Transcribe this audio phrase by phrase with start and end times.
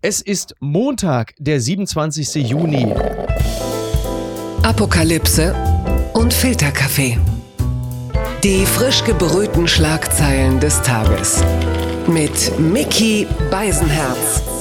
[0.00, 2.48] Es ist Montag, der 27.
[2.48, 2.94] Juni.
[4.62, 5.52] Apokalypse
[6.14, 7.18] und Filterkaffee.
[8.44, 11.42] Die frisch gebrühten Schlagzeilen des Tages.
[12.06, 14.57] Mit Mickey Beisenherz.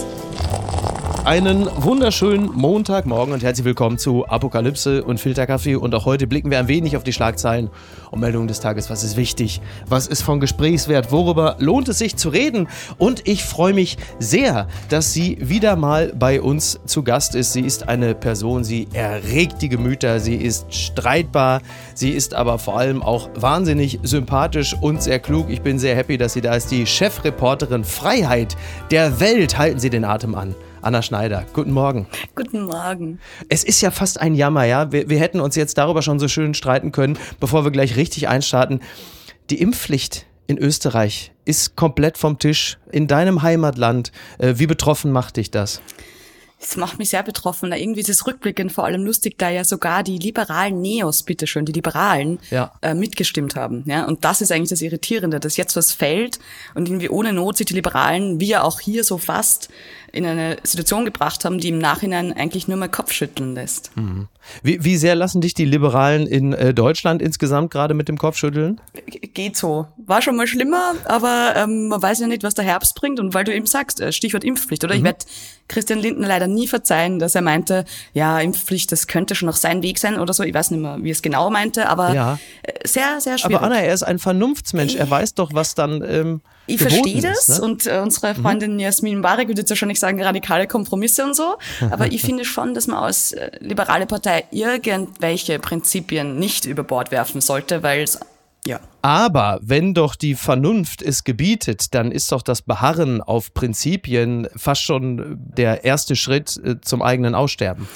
[1.27, 5.75] Einen wunderschönen Montagmorgen und herzlich willkommen zu Apokalypse und Filterkaffee.
[5.75, 7.69] Und auch heute blicken wir ein wenig auf die Schlagzeilen
[8.11, 8.89] und Meldungen des Tages.
[8.89, 9.59] Was ist wichtig?
[9.89, 11.11] Was ist von Gesprächswert?
[11.11, 12.69] Worüber lohnt es sich zu reden?
[12.97, 17.51] Und ich freue mich sehr, dass sie wieder mal bei uns zu Gast ist.
[17.51, 21.59] Sie ist eine Person, sie erregt die Gemüter, sie ist streitbar,
[21.93, 25.47] sie ist aber vor allem auch wahnsinnig sympathisch und sehr klug.
[25.49, 26.71] Ich bin sehr happy, dass sie da ist.
[26.71, 28.55] Die Chefreporterin Freiheit
[28.91, 29.57] der Welt.
[29.57, 30.55] Halten Sie den Atem an.
[30.87, 32.07] Anna Schneider, guten Morgen.
[32.33, 33.19] Guten Morgen.
[33.49, 34.89] Es ist ja fast ein Jammer, ja.
[34.89, 38.29] Wir, wir hätten uns jetzt darüber schon so schön streiten können, bevor wir gleich richtig
[38.29, 38.79] einstarten.
[39.49, 42.77] Die Impfpflicht in Österreich ist komplett vom Tisch.
[42.89, 45.81] In deinem Heimatland, äh, wie betroffen macht dich das?
[46.59, 47.71] Es macht mich sehr betroffen.
[47.71, 51.71] Irgendwie ist es rückblickend vor allem lustig, da ja sogar die liberalen Neos, bitteschön, die
[51.71, 52.71] Liberalen, ja.
[52.81, 53.83] äh, mitgestimmt haben.
[53.85, 54.05] Ja?
[54.05, 56.39] Und das ist eigentlich das Irritierende, dass jetzt was fällt
[56.73, 59.69] und irgendwie ohne Not sich die Liberalen, wie ja auch hier so fast,
[60.17, 63.95] in eine Situation gebracht haben, die im Nachhinein eigentlich nur mal Kopfschütteln lässt.
[63.95, 64.27] Mhm.
[64.63, 68.81] Wie, wie sehr lassen dich die Liberalen in äh, Deutschland insgesamt gerade mit dem Kopfschütteln?
[69.05, 69.87] Geht so.
[69.97, 73.19] War schon mal schlimmer, aber ähm, man weiß ja nicht, was der Herbst bringt.
[73.19, 74.93] Und weil du eben sagst, äh, Stichwort Impfpflicht, oder?
[74.93, 74.99] Mhm.
[74.99, 75.25] Ich werde
[75.67, 79.83] Christian Lindner leider nie verzeihen, dass er meinte, ja, Impfpflicht, das könnte schon noch sein
[79.83, 80.43] Weg sein oder so.
[80.43, 82.39] Ich weiß nicht mehr, wie es genau meinte, aber ja.
[82.63, 83.57] Äh, sehr, sehr schwierig.
[83.57, 84.95] Aber Anna, er ist ein Vernunftsmensch.
[84.95, 87.61] Er weiß doch, was dann ähm, ich verstehe das ne?
[87.61, 88.41] und äh, unsere mhm.
[88.41, 88.79] Freundin mhm.
[88.79, 91.55] Jasmin Barek würde jetzt wahrscheinlich sagen, radikale Kompromisse und so.
[91.91, 97.11] Aber ich finde schon, dass man als äh, liberale Partei irgendwelche Prinzipien nicht über Bord
[97.11, 98.19] werfen sollte, weil es
[98.65, 98.81] ja.
[99.01, 104.81] Aber wenn doch die Vernunft es gebietet, dann ist doch das Beharren auf Prinzipien fast
[104.81, 107.87] schon der erste Schritt äh, zum eigenen Aussterben.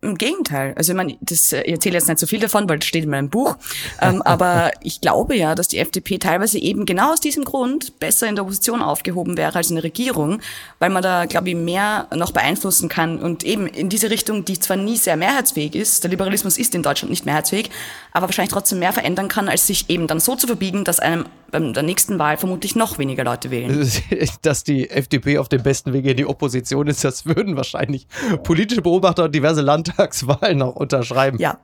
[0.00, 0.74] Im Gegenteil.
[0.76, 3.10] Also ich meine, das, ich erzähle jetzt nicht so viel davon, weil das steht in
[3.10, 3.56] meinem Buch.
[4.00, 8.28] Ähm, aber ich glaube ja, dass die FDP teilweise eben genau aus diesem Grund besser
[8.28, 10.40] in der Opposition aufgehoben wäre als in der Regierung,
[10.78, 14.60] weil man da, glaube ich, mehr noch beeinflussen kann und eben in diese Richtung, die
[14.60, 17.68] zwar nie sehr mehrheitsfähig ist, der Liberalismus ist in Deutschland nicht mehrheitsfähig,
[18.12, 21.26] aber wahrscheinlich trotzdem mehr verändern kann, als sich eben dann so zu verbiegen, dass einem
[21.50, 23.90] bei der nächsten Wahl vermutlich noch weniger Leute wählen.
[24.42, 28.06] Dass die FDP auf dem besten Wege in die Opposition ist, das würden wahrscheinlich
[28.42, 31.38] politische Beobachter und diverse Landtagswahlen auch unterschreiben.
[31.38, 31.58] Ja.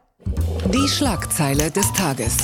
[0.72, 2.36] Die Schlagzeile des Tages.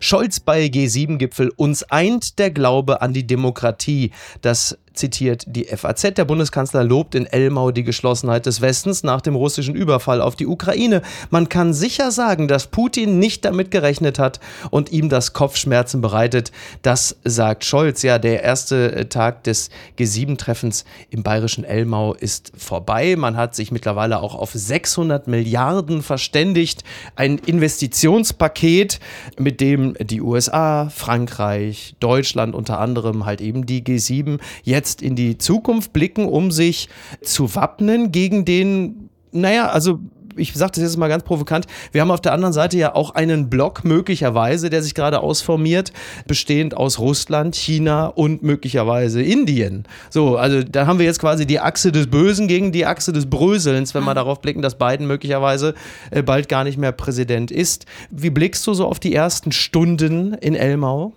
[0.00, 1.52] Scholz bei G7-Gipfel.
[1.54, 4.10] Uns eint der Glaube an die Demokratie.
[4.40, 6.14] Das zitiert die FAZ.
[6.14, 10.46] Der Bundeskanzler lobt in Elmau die Geschlossenheit des Westens nach dem russischen Überfall auf die
[10.46, 11.02] Ukraine.
[11.30, 16.52] Man kann sicher sagen, dass Putin nicht damit gerechnet hat und ihm das Kopfschmerzen bereitet.
[16.82, 18.02] Das sagt Scholz.
[18.02, 23.16] Ja, der erste äh, Tag des G7-Treffens im bayerischen Elmau ist vorbei.
[23.16, 26.84] Man hat sich mittlerweile auch auf 600 Milliarden verständigt.
[27.16, 29.00] Ein Investitionspaket,
[29.38, 35.14] mit dem die USA, Frankreich, Deutschland unter anderem halt eben die G7 jetzt jetzt in
[35.14, 36.88] die Zukunft blicken, um sich
[37.22, 40.00] zu wappnen gegen den, naja, also
[40.34, 43.14] ich sage das jetzt mal ganz provokant, wir haben auf der anderen Seite ja auch
[43.14, 45.92] einen Block möglicherweise, der sich gerade ausformiert,
[46.26, 49.84] bestehend aus Russland, China und möglicherweise Indien.
[50.10, 53.28] So, also da haben wir jetzt quasi die Achse des Bösen gegen die Achse des
[53.28, 55.74] Bröselns, wenn wir darauf blicken, dass Biden möglicherweise
[56.10, 57.84] äh, bald gar nicht mehr Präsident ist.
[58.10, 61.12] Wie blickst du so auf die ersten Stunden in Elmau?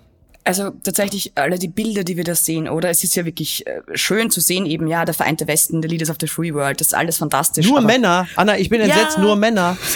[0.48, 2.92] Also tatsächlich alle die Bilder, die wir da sehen, oder?
[2.92, 6.12] Es ist ja wirklich äh, schön zu sehen, eben, ja, der vereinte Westen, the Leaders
[6.12, 7.68] of the Free World, das ist alles fantastisch.
[7.68, 8.28] Nur Männer?
[8.36, 9.76] Anna, ich bin entsetzt, ja, nur Männer.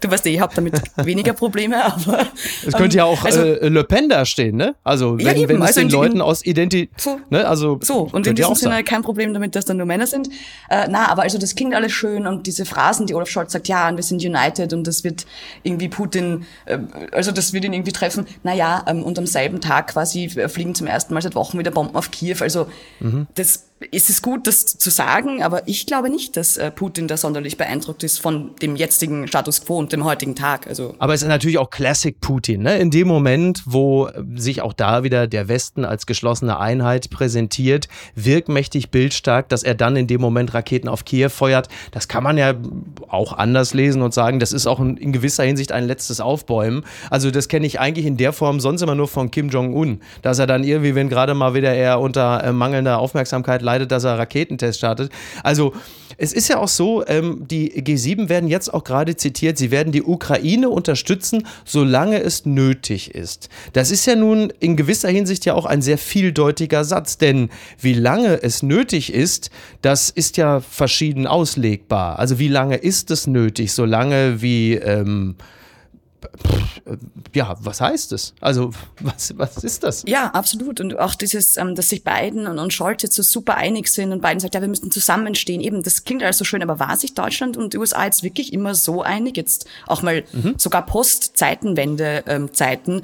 [0.00, 2.26] Du weißt eh, ich habe damit weniger Probleme, aber.
[2.66, 4.74] Es könnte ja auch also, äh, Le Pen da stehen, ne?
[4.82, 6.90] Also, wenn, ja, eben, wenn es also den Leuten aus Identität.
[6.96, 7.46] So, ne?
[7.46, 10.28] also, so, und in diesem Sinne kein Problem damit, dass da nur Männer sind.
[10.68, 13.68] Äh, na, aber also das klingt alles schön und diese Phrasen, die Olaf Scholz sagt,
[13.68, 15.26] ja, und wir sind united und das wird
[15.62, 16.78] irgendwie Putin, äh,
[17.12, 18.26] also das wird ihn irgendwie treffen.
[18.42, 21.94] Naja, ähm, und am selben Tag quasi fliegen zum ersten Mal seit Wochen wieder Bomben
[21.96, 22.36] auf Kiew.
[22.40, 22.66] Also
[23.00, 23.26] mhm.
[23.34, 27.16] das ist es gut, das zu sagen, aber ich glaube nicht, dass äh, Putin da
[27.16, 30.66] sonderlich beeindruckt ist von dem jetzigen Status quo und dem heutigen Tag.
[30.66, 32.62] Also aber es ist natürlich auch Classic Putin.
[32.62, 32.78] Ne?
[32.78, 38.90] In dem Moment, wo sich auch da wieder der Westen als geschlossene Einheit präsentiert, wirkmächtig
[38.90, 42.54] bildstark, dass er dann in dem Moment Raketen auf Kiew feuert, das kann man ja
[43.08, 46.84] auch anders lesen und sagen, das ist auch in gewisser Hinsicht ein letztes Aufbäumen.
[47.10, 50.38] Also das kenne ich eigentlich in der Form sonst immer nur von Kim Jong-un, dass
[50.38, 54.04] er dann irgendwie, wenn gerade mal wieder er unter äh, mangelnder Aufmerksamkeit leidet, entscheidet, dass
[54.04, 55.12] er Raketentest startet.
[55.42, 55.72] Also
[56.16, 59.92] es ist ja auch so, ähm, die G7 werden jetzt auch gerade zitiert, sie werden
[59.92, 63.48] die Ukraine unterstützen, solange es nötig ist.
[63.72, 67.50] Das ist ja nun in gewisser Hinsicht ja auch ein sehr vieldeutiger Satz, denn
[67.80, 69.50] wie lange es nötig ist,
[69.82, 72.18] das ist ja verschieden auslegbar.
[72.20, 73.72] Also wie lange ist es nötig?
[73.72, 75.34] Solange wie ähm,
[77.34, 78.34] ja, was heißt es?
[78.40, 80.04] Also, was, was ist das?
[80.06, 80.80] Ja, absolut.
[80.80, 84.12] Und auch dieses, ähm, dass sich Biden und, und Scholz jetzt so super einig sind
[84.12, 85.60] und Biden sagt, ja, wir müssen zusammenstehen.
[85.60, 88.52] Eben, das klingt alles so schön, aber war sich Deutschland und die USA jetzt wirklich
[88.52, 89.36] immer so einig?
[89.36, 90.54] Jetzt auch mal mhm.
[90.58, 92.92] sogar Post-Zeitenwende-Zeiten.
[92.92, 93.02] Ähm,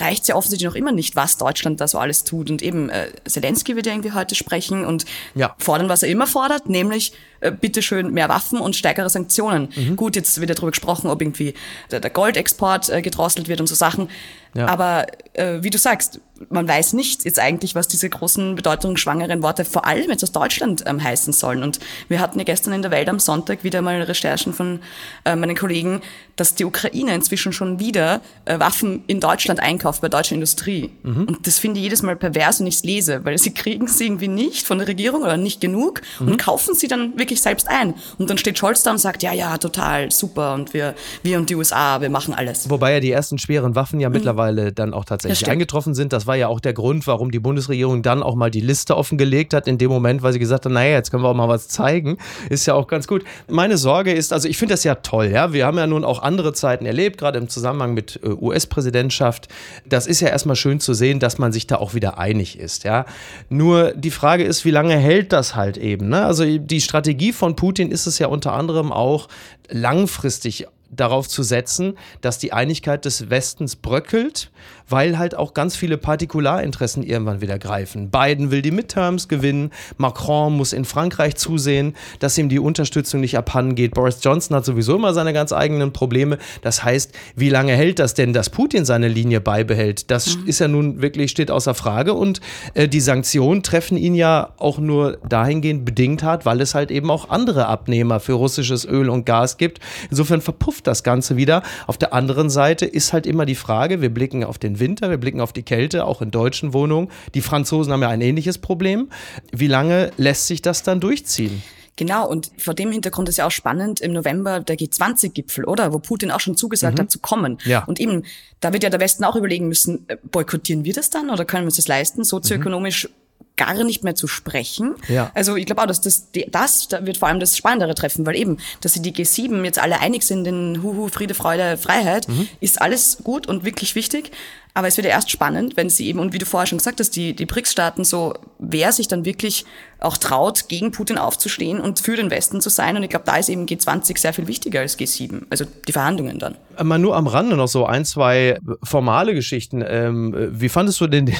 [0.00, 2.50] reicht es ja offensichtlich noch immer nicht, was Deutschland da so alles tut.
[2.50, 5.04] Und eben äh, Zelensky wird ja irgendwie heute sprechen und
[5.34, 5.54] ja.
[5.58, 9.68] fordern, was er immer fordert, nämlich äh, bitteschön mehr Waffen und stärkere Sanktionen.
[9.74, 9.96] Mhm.
[9.96, 11.54] Gut, jetzt wird ja darüber gesprochen, ob irgendwie
[11.90, 14.08] der, der Goldexport äh, gedrosselt wird und so Sachen.
[14.56, 14.66] Ja.
[14.66, 16.20] Aber äh, wie du sagst,
[16.50, 20.84] man weiß nicht jetzt eigentlich, was diese großen bedeutungsschwangeren Worte vor allem jetzt aus Deutschland
[20.86, 21.62] ähm, heißen sollen.
[21.62, 24.80] Und wir hatten ja gestern in der Welt am Sonntag wieder mal Recherchen von
[25.24, 26.00] äh, meinen Kollegen,
[26.36, 30.90] dass die Ukraine inzwischen schon wieder äh, Waffen in Deutschland einkauft, bei deutscher Industrie.
[31.02, 31.24] Mhm.
[31.24, 34.04] Und das finde ich jedes Mal pervers, wenn ich es lese, weil sie kriegen sie
[34.04, 36.28] irgendwie nicht von der Regierung oder nicht genug mhm.
[36.28, 37.94] und kaufen sie dann wirklich selbst ein.
[38.18, 41.48] Und dann steht Scholz da und sagt, ja, ja, total, super und wir, wir und
[41.48, 42.68] die USA, wir machen alles.
[42.68, 44.14] Wobei ja die ersten schweren Waffen ja mhm.
[44.14, 46.12] mittlerweile dann auch tatsächlich eingetroffen sind.
[46.12, 49.54] Das war ja auch der Grund, warum die Bundesregierung dann auch mal die Liste offengelegt
[49.54, 51.68] hat in dem Moment, weil sie gesagt hat, naja, jetzt können wir auch mal was
[51.68, 52.18] zeigen.
[52.50, 53.24] Ist ja auch ganz gut.
[53.48, 55.52] Meine Sorge ist, also ich finde das ja toll, ja.
[55.52, 59.48] Wir haben ja nun auch andere Zeiten erlebt, gerade im Zusammenhang mit äh, US-Präsidentschaft.
[59.86, 62.84] Das ist ja erstmal schön zu sehen, dass man sich da auch wieder einig ist,
[62.84, 63.06] ja.
[63.48, 66.24] Nur die Frage ist, wie lange hält das halt eben, ne?
[66.24, 69.28] Also die Strategie von Putin ist es ja unter anderem auch
[69.68, 74.50] langfristig darauf zu setzen, dass die Einigkeit des Westens bröckelt,
[74.88, 78.10] weil halt auch ganz viele Partikularinteressen irgendwann wieder greifen.
[78.10, 83.36] Biden will die Midterms gewinnen, Macron muss in Frankreich zusehen, dass ihm die Unterstützung nicht
[83.36, 83.94] abhanden geht.
[83.94, 86.38] Boris Johnson hat sowieso immer seine ganz eigenen Probleme.
[86.62, 90.10] Das heißt, wie lange hält das denn, dass Putin seine Linie beibehält?
[90.10, 90.46] Das mhm.
[90.46, 92.14] ist ja nun wirklich, steht außer Frage.
[92.14, 92.40] Und
[92.74, 97.10] äh, die Sanktionen treffen ihn ja auch nur dahingehend bedingt hart, weil es halt eben
[97.10, 99.80] auch andere Abnehmer für russisches Öl und Gas gibt.
[100.10, 101.62] Insofern verpufft das Ganze wieder.
[101.86, 105.18] Auf der anderen Seite ist halt immer die Frage, wir blicken auf den Winter, wir
[105.18, 107.08] blicken auf die Kälte, auch in deutschen Wohnungen.
[107.34, 109.08] Die Franzosen haben ja ein ähnliches Problem.
[109.52, 111.62] Wie lange lässt sich das dann durchziehen?
[111.96, 115.94] Genau, und vor dem Hintergrund ist ja auch spannend im November der G20-Gipfel, oder?
[115.94, 117.02] Wo Putin auch schon zugesagt mhm.
[117.02, 117.56] hat zu kommen.
[117.64, 117.84] Ja.
[117.84, 118.24] Und eben,
[118.60, 121.62] da wird ja der Westen auch überlegen müssen, äh, boykottieren wir das dann oder können
[121.62, 123.26] wir uns das leisten, sozioökonomisch mhm
[123.56, 124.94] gar nicht mehr zu sprechen.
[125.08, 125.30] Ja.
[125.34, 128.36] Also ich glaube auch, dass das, das da wird vor allem das Spannendere treffen, weil
[128.36, 132.48] eben, dass sie die G7 jetzt alle einig sind in Huhu, Friede, Freude, Freiheit, mhm.
[132.60, 134.30] ist alles gut und wirklich wichtig.
[134.76, 137.00] Aber es wird ja erst spannend, wenn sie eben, und wie du vorher schon gesagt
[137.00, 139.64] hast, die, die BRICS-Staaten so, wer sich dann wirklich
[140.00, 142.96] auch traut, gegen Putin aufzustehen und für den Westen zu sein.
[142.96, 146.38] Und ich glaube, da ist eben G20 sehr viel wichtiger als G7, also die Verhandlungen
[146.38, 146.56] dann.
[146.82, 149.82] Mal nur am Rande noch so ein, zwei formale Geschichten.
[149.86, 151.32] Ähm, wie fandest du denn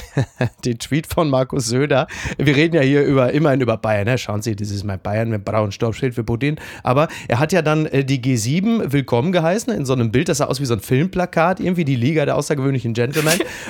[0.65, 2.07] den, Tweet von Markus Söder?
[2.39, 4.05] Wir reden ja hier über, immerhin über Bayern.
[4.05, 4.17] Ne?
[4.17, 6.55] Schauen Sie, das ist mein Bayern mit braunem Stoppschild für Putin.
[6.81, 10.39] Aber er hat ja dann äh, die G7 willkommen geheißen in so einem Bild, das
[10.39, 13.26] sah aus wie so ein Filmplakat, irgendwie die Liga der außergewöhnlichen Gentlemen.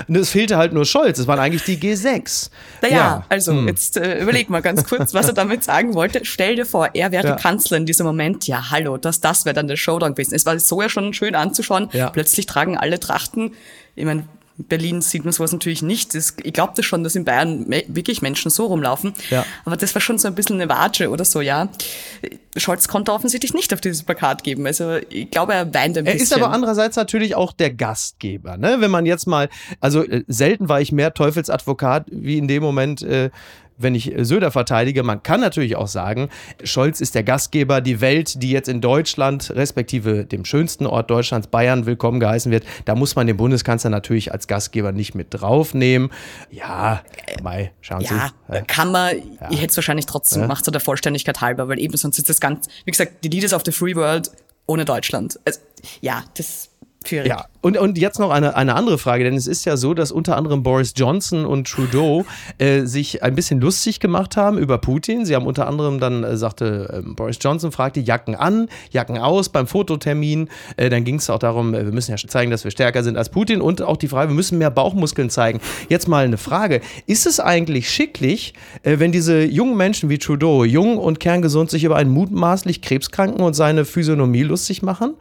[0.08, 1.20] Und es fehlte halt nur Scholz.
[1.20, 2.50] Es waren eigentlich die G6.
[2.82, 3.26] Naja, ja.
[3.30, 3.68] also hm.
[3.68, 6.22] jetzt äh, überleg mal ganz kurz, was er damit sagen wollte.
[6.24, 7.36] Stell dir vor, er wäre ja.
[7.36, 8.48] Kanzler in diesem Moment.
[8.48, 10.36] Ja, hallo, das, das wäre dann der Showdown gewesen.
[10.36, 11.90] Es war so ja schon schön anzuschauen.
[11.94, 12.10] Ja.
[12.10, 13.54] Plötzlich tragen alle Trachten.
[13.96, 14.26] Ich meine,
[14.58, 16.16] Berlin sieht man sowas natürlich nicht.
[16.16, 19.14] Das, ich glaube schon, dass in Bayern wirklich Menschen so rumlaufen.
[19.30, 19.46] Ja.
[19.66, 21.70] Aber das war schon so ein bisschen eine Watsche oder so, ja.
[22.56, 24.66] Scholz konnte offensichtlich nicht auf dieses Plakat geben.
[24.66, 26.20] Also ich glaube, er weint ein bisschen.
[26.20, 28.58] Er ist aber andererseits natürlich auch der Gastgeber.
[28.58, 28.78] Ne?
[28.80, 29.50] Wenn man jetzt mal,
[29.80, 33.30] also äh, selten war ich mehr Teufelsadvokat wie in dem Moment, äh,
[33.78, 35.04] wenn ich Söder verteidige.
[35.04, 36.30] Man kann natürlich auch sagen,
[36.64, 41.48] Scholz ist der Gastgeber, die Welt, die jetzt in Deutschland, respektive dem schönsten Ort Deutschlands,
[41.48, 42.66] Bayern, willkommen geheißen wird.
[42.86, 46.10] Da muss man den Bundeskanzler natürlich als Gastgeber nicht mit draufnehmen.
[46.50, 47.04] Ja,
[47.44, 48.14] Mai, schauen Sie.
[48.14, 49.50] Ja, kann man, ja.
[49.52, 50.48] ich hätte es wahrscheinlich trotzdem ja.
[50.48, 53.54] gemacht, so der Vollständigkeit halber, weil eben sonst ist das ganz, wie gesagt, die Leaders
[53.54, 54.32] of the Free World
[54.66, 55.40] ohne Deutschland.
[55.46, 55.60] Also,
[56.02, 56.70] ja, das
[57.08, 57.30] Schwierig.
[57.30, 60.12] Ja, und, und jetzt noch eine, eine andere Frage, denn es ist ja so, dass
[60.12, 62.26] unter anderem Boris Johnson und Trudeau
[62.58, 65.26] äh, sich ein bisschen lustig gemacht haben über Putin.
[65.26, 69.50] Sie haben unter anderem dann, äh, sagte äh, Boris Johnson, fragte Jacken an, Jacken aus
[69.50, 70.50] beim Fototermin.
[70.76, 73.18] Äh, dann ging es auch darum, äh, wir müssen ja zeigen, dass wir stärker sind
[73.18, 75.60] als Putin und auch die Frage, wir müssen mehr Bauchmuskeln zeigen.
[75.90, 80.64] Jetzt mal eine Frage, ist es eigentlich schicklich, äh, wenn diese jungen Menschen wie Trudeau,
[80.64, 85.16] jung und kerngesund, sich über einen mutmaßlich Krebskranken und seine Physiognomie lustig machen?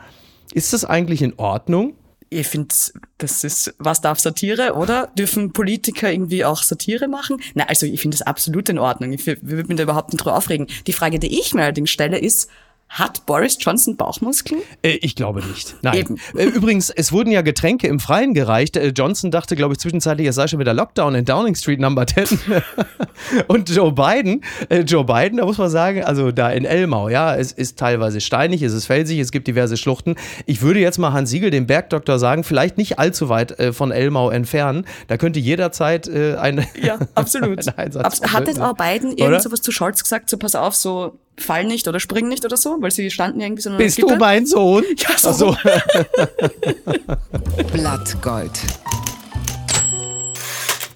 [0.56, 1.98] Ist das eigentlich in Ordnung?
[2.28, 2.74] ich finde,
[3.18, 5.08] das ist, was darf Satire, oder?
[5.16, 7.40] Dürfen Politiker irgendwie auch Satire machen?
[7.54, 9.12] Na, also ich finde das absolut in Ordnung.
[9.12, 10.66] Ich würde mich da überhaupt nicht drüber aufregen.
[10.86, 12.50] Die Frage, die ich mir allerdings stelle, ist,
[12.88, 14.62] hat Boris Johnson Bauchmuskeln?
[14.82, 15.76] Äh, ich glaube nicht.
[15.82, 15.98] Nein.
[15.98, 16.16] Eben.
[16.36, 18.76] Äh, übrigens, es wurden ja Getränke im Freien gereicht.
[18.76, 22.06] Äh, Johnson dachte, glaube ich, zwischenzeitlich, es sei schon wieder Lockdown in Downing Street Number
[22.06, 22.26] 10.
[23.48, 27.34] Und Joe Biden, äh, Joe Biden, da muss man sagen, also da in Elmau, ja,
[27.34, 30.14] es ist teilweise steinig, es ist felsig, es gibt diverse Schluchten.
[30.46, 33.90] Ich würde jetzt mal Hans Siegel, dem Bergdoktor, sagen, vielleicht nicht allzu weit äh, von
[33.90, 34.86] Elmau entfernen.
[35.08, 37.58] Da könnte jederzeit äh, ein, ja, absolut.
[37.68, 40.74] ein Einsatz Abs Hat jetzt auch Biden irgend sowas zu Scholz gesagt, so pass auf,
[40.74, 43.84] so fall nicht oder spring nicht oder so, weil sie standen irgendwie so in einer
[43.84, 44.84] Bist du mein Sohn?
[44.96, 45.32] Ja, so.
[45.32, 45.56] so.
[47.72, 48.60] Blattgold.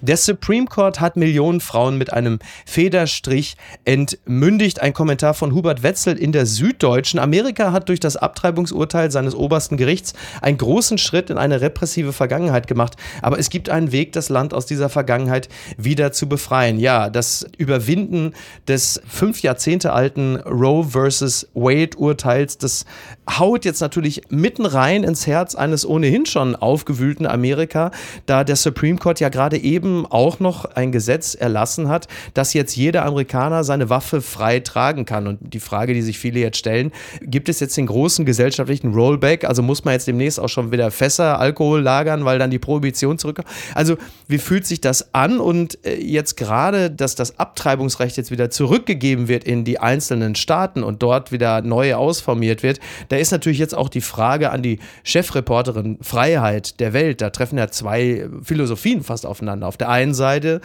[0.03, 3.55] Der Supreme Court hat Millionen Frauen mit einem Federstrich
[3.85, 4.81] entmündigt.
[4.81, 7.19] Ein Kommentar von Hubert Wetzel in der Süddeutschen.
[7.19, 12.65] Amerika hat durch das Abtreibungsurteil seines obersten Gerichts einen großen Schritt in eine repressive Vergangenheit
[12.65, 12.95] gemacht.
[13.21, 16.79] Aber es gibt einen Weg, das Land aus dieser Vergangenheit wieder zu befreien.
[16.79, 18.33] Ja, das Überwinden
[18.67, 22.85] des fünf Jahrzehnte alten Roe versus Wade Urteils, das
[23.29, 27.91] haut jetzt natürlich mitten rein ins Herz eines ohnehin schon aufgewühlten Amerika,
[28.25, 32.53] da der Supreme Court ja gerade eben eben auch noch ein Gesetz erlassen hat, dass
[32.53, 35.27] jetzt jeder Amerikaner seine Waffe frei tragen kann.
[35.27, 39.45] Und die Frage, die sich viele jetzt stellen, gibt es jetzt den großen gesellschaftlichen Rollback?
[39.45, 43.17] Also muss man jetzt demnächst auch schon wieder Fässer, Alkohol lagern, weil dann die Prohibition
[43.17, 43.47] zurückkommt?
[43.75, 45.39] Also wie fühlt sich das an?
[45.39, 50.83] Und äh, jetzt gerade, dass das Abtreibungsrecht jetzt wieder zurückgegeben wird in die einzelnen Staaten
[50.83, 52.79] und dort wieder neu ausformiert wird,
[53.09, 57.21] da ist natürlich jetzt auch die Frage an die Chefreporterin Freiheit der Welt.
[57.21, 59.67] Da treffen ja zwei Philosophien fast aufeinander.
[59.67, 60.61] Auf der einen Seite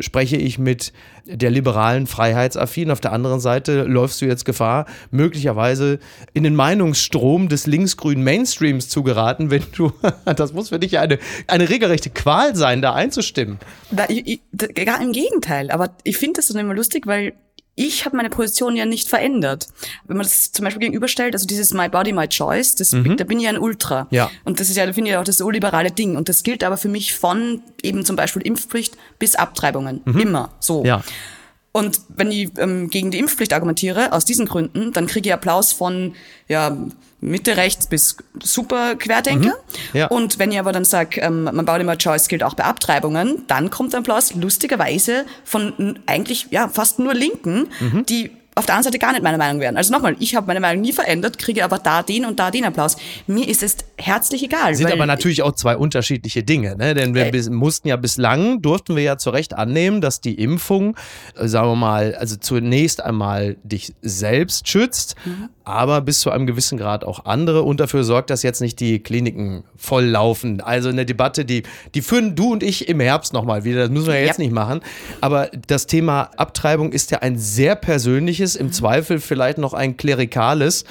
[0.00, 0.92] spreche ich mit
[1.24, 5.98] der liberalen Freiheitsaffin, auf der anderen Seite läufst du jetzt Gefahr, möglicherweise
[6.32, 9.92] in den Meinungsstrom des linksgrünen Mainstreams zu geraten, wenn du,
[10.36, 13.58] das muss für dich eine, eine regelrechte Qual sein, da einzustimmen.
[13.90, 17.34] Da, ich, ich, gar im Gegenteil, aber ich finde das dann immer lustig, weil
[17.78, 19.68] ich habe meine Position ja nicht verändert.
[20.06, 23.16] Wenn man das zum Beispiel gegenüberstellt, also dieses My Body, My Choice, das, mhm.
[23.16, 24.08] da bin ich ja ein Ultra.
[24.10, 24.30] Ja.
[24.44, 26.16] Und das ist ja, da finde ich auch das so liberale Ding.
[26.16, 30.00] Und das gilt aber für mich von eben zum Beispiel Impfpflicht bis Abtreibungen.
[30.04, 30.18] Mhm.
[30.18, 30.84] Immer so.
[30.84, 31.02] Ja.
[31.78, 35.72] Und wenn ich ähm, gegen die Impfpflicht argumentiere, aus diesen Gründen, dann kriege ich Applaus
[35.72, 36.14] von
[36.48, 36.76] ja,
[37.20, 39.50] Mitte rechts bis super Querdenker.
[39.92, 40.06] Mhm, ja.
[40.08, 43.44] Und wenn ich aber dann sage, ähm, man baut immer Choice gilt auch bei Abtreibungen,
[43.46, 48.04] dann kommt ein Applaus lustigerweise von eigentlich ja fast nur Linken, mhm.
[48.06, 49.76] die auf der anderen Seite gar nicht meine Meinung wären.
[49.76, 52.64] Also nochmal, ich habe meine Meinung nie verändert, kriege aber da den und da den
[52.64, 52.96] Applaus.
[53.28, 54.74] Mir ist es herzlich egal.
[54.74, 56.94] Sind aber natürlich auch zwei unterschiedliche Dinge, ne?
[56.94, 60.96] denn wir äh, mussten ja bislang, durften wir ja zu Recht annehmen, dass die Impfung,
[61.36, 65.48] äh, sagen wir mal, also zunächst einmal dich selbst schützt, mhm.
[65.64, 69.00] aber bis zu einem gewissen Grad auch andere und dafür sorgt, dass jetzt nicht die
[69.00, 70.60] Kliniken voll laufen.
[70.60, 71.64] Also eine Debatte, die,
[71.94, 74.44] die führen du und ich im Herbst nochmal wieder, das müssen wir jetzt ja.
[74.44, 74.80] nicht machen.
[75.20, 80.84] Aber das Thema Abtreibung ist ja ein sehr persönliches im Zweifel vielleicht noch ein klerikales.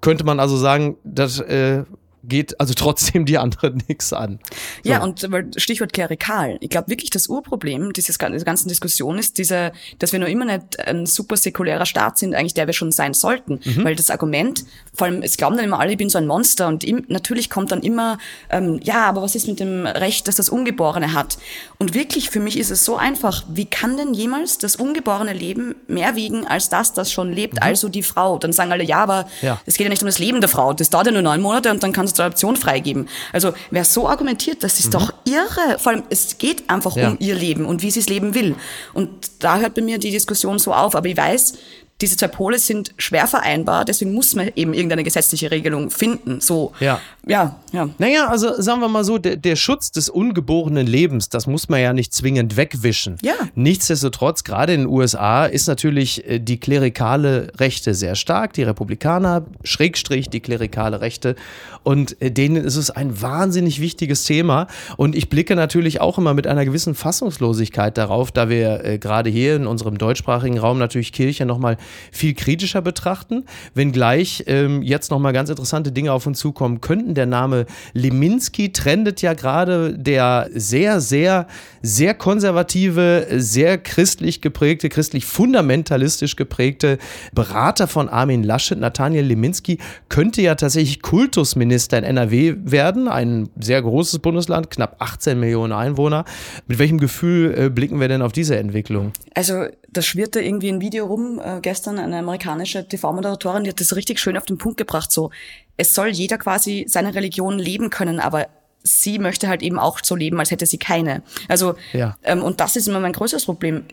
[0.00, 1.82] Könnte man also sagen, das äh,
[2.28, 4.38] geht also trotzdem die anderen nichts an.
[4.82, 4.90] So.
[4.90, 6.58] Ja, und Stichwort klerikal.
[6.60, 10.44] Ich glaube wirklich, das Urproblem dieses, dieser ganzen Diskussion ist dieser, dass wir noch immer
[10.44, 13.60] nicht ein super säkulärer Staat sind, eigentlich der wir schon sein sollten.
[13.64, 13.84] Mhm.
[13.84, 14.64] Weil das Argument,
[14.94, 17.50] vor allem, es glauben dann immer alle, ich bin so ein Monster und im, natürlich
[17.50, 18.18] kommt dann immer,
[18.50, 21.38] ähm, ja, aber was ist mit dem Recht, dass das Ungeborene hat?
[21.78, 25.74] Und wirklich, für mich ist es so einfach, wie kann denn jemals das ungeborene Leben
[25.86, 27.62] mehr wiegen als das, das schon lebt, mhm.
[27.62, 28.38] also die Frau?
[28.38, 29.60] Dann sagen alle, ja, aber ja.
[29.66, 31.70] es geht ja nicht um das Leben der Frau, das dauert ja nur neun Monate
[31.70, 33.08] und dann kannst zur Adoption freigeben.
[33.32, 34.98] Also wer so argumentiert, das ist mhm.
[34.98, 35.78] doch irre.
[35.78, 37.10] Vor allem, es geht einfach ja.
[37.10, 38.56] um ihr Leben und wie sie es leben will.
[38.94, 40.94] Und da hört bei mir die Diskussion so auf.
[40.94, 41.54] Aber ich weiß,
[42.02, 46.42] diese zwei Pole sind schwer vereinbar, deswegen muss man eben irgendeine gesetzliche Regelung finden.
[46.42, 47.56] So, ja, ja.
[47.72, 47.88] ja.
[47.96, 51.80] Naja, also sagen wir mal so, der, der Schutz des ungeborenen Lebens, das muss man
[51.80, 53.16] ja nicht zwingend wegwischen.
[53.22, 53.34] Ja.
[53.54, 59.46] Nichtsdestotrotz, gerade in den USA ist natürlich äh, die klerikale Rechte sehr stark, die Republikaner,
[59.64, 61.34] Schrägstrich, die klerikale Rechte.
[61.82, 64.66] Und äh, denen ist es ein wahnsinnig wichtiges Thema.
[64.98, 69.30] Und ich blicke natürlich auch immer mit einer gewissen Fassungslosigkeit darauf, da wir äh, gerade
[69.30, 71.78] hier in unserem deutschsprachigen Raum natürlich Kirche nochmal
[72.12, 77.14] viel kritischer betrachten, wenngleich ähm, jetzt nochmal ganz interessante Dinge auf uns zukommen könnten.
[77.14, 81.46] Der Name Leminski trendet ja gerade der sehr, sehr,
[81.82, 86.98] sehr konservative, sehr christlich geprägte, christlich fundamentalistisch geprägte
[87.34, 89.78] Berater von Armin Laschet, Nathaniel Leminski,
[90.08, 96.24] könnte ja tatsächlich Kultusminister in NRW werden, ein sehr großes Bundesland, knapp 18 Millionen Einwohner.
[96.66, 99.12] Mit welchem Gefühl äh, blicken wir denn auf diese Entwicklung?
[99.34, 103.96] Also, das schwirrte irgendwie ein Video rum, äh, gestern eine amerikanische TV-Moderatorin, die hat das
[103.96, 105.30] richtig schön auf den Punkt gebracht, so,
[105.76, 108.46] es soll jeder quasi seine Religion leben können, aber
[108.82, 111.22] sie möchte halt eben auch so leben, als hätte sie keine.
[111.48, 112.16] Also, ja.
[112.22, 113.84] ähm, und das ist immer mein größtes Problem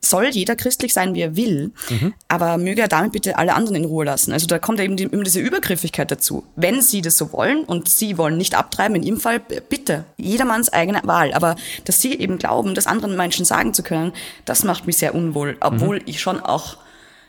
[0.00, 2.14] soll jeder christlich sein, wie er will, mhm.
[2.28, 4.32] aber möge er damit bitte alle anderen in Ruhe lassen.
[4.32, 6.44] Also da kommt eben die, immer diese Übergriffigkeit dazu.
[6.56, 10.72] Wenn sie das so wollen und sie wollen nicht abtreiben, in ihrem Fall bitte, jedermanns
[10.72, 11.32] eigene Wahl.
[11.32, 14.12] Aber dass sie eben glauben, das anderen Menschen sagen zu können,
[14.44, 16.04] das macht mich sehr unwohl, obwohl mhm.
[16.06, 16.76] ich schon auch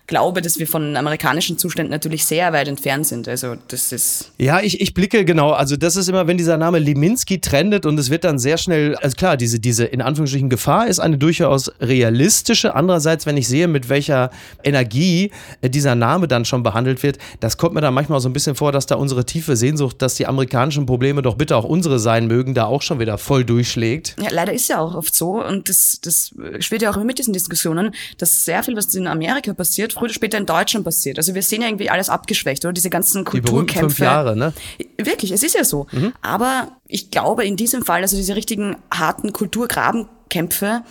[0.09, 3.27] glaube, dass wir von amerikanischen Zuständen natürlich sehr weit entfernt sind.
[3.27, 4.31] Also das ist.
[4.37, 5.51] Ja, ich, ich blicke genau.
[5.51, 8.95] Also das ist immer, wenn dieser Name Liminski trendet und es wird dann sehr schnell,
[8.95, 12.75] also klar, diese, diese in Anführungsstrichen Gefahr ist eine durchaus realistische.
[12.75, 14.31] Andererseits, wenn ich sehe, mit welcher
[14.63, 18.33] Energie äh, dieser Name dann schon behandelt wird, das kommt mir dann manchmal so ein
[18.33, 21.99] bisschen vor, dass da unsere tiefe Sehnsucht, dass die amerikanischen Probleme doch bitte auch unsere
[21.99, 24.15] sein mögen, da auch schon wieder voll durchschlägt.
[24.19, 27.19] Ja, leider ist ja auch oft so und das, das schwirrt ja auch immer mit
[27.19, 31.17] diesen Diskussionen, dass sehr viel, was in Amerika passiert, früher oder später in Deutschland passiert.
[31.17, 32.73] Also wir sehen ja irgendwie alles abgeschwächt, oder?
[32.73, 33.73] Diese ganzen Kulturkämpfe.
[33.73, 34.53] Die fünf Jahre, ne?
[34.97, 35.87] Wirklich, es ist ja so.
[35.91, 36.13] Mhm.
[36.21, 40.83] Aber ich glaube in diesem Fall, also diese richtigen harten Kulturgrabenkämpfe,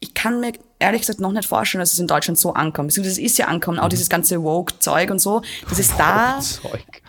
[0.00, 2.96] ich kann mir ehrlich gesagt noch nicht vorstellen, dass es in Deutschland so ankommt.
[2.96, 3.90] Es ist ja ankommen, auch mhm.
[3.90, 5.42] dieses ganze Woke-Zeug und so.
[5.68, 6.40] Das ist da.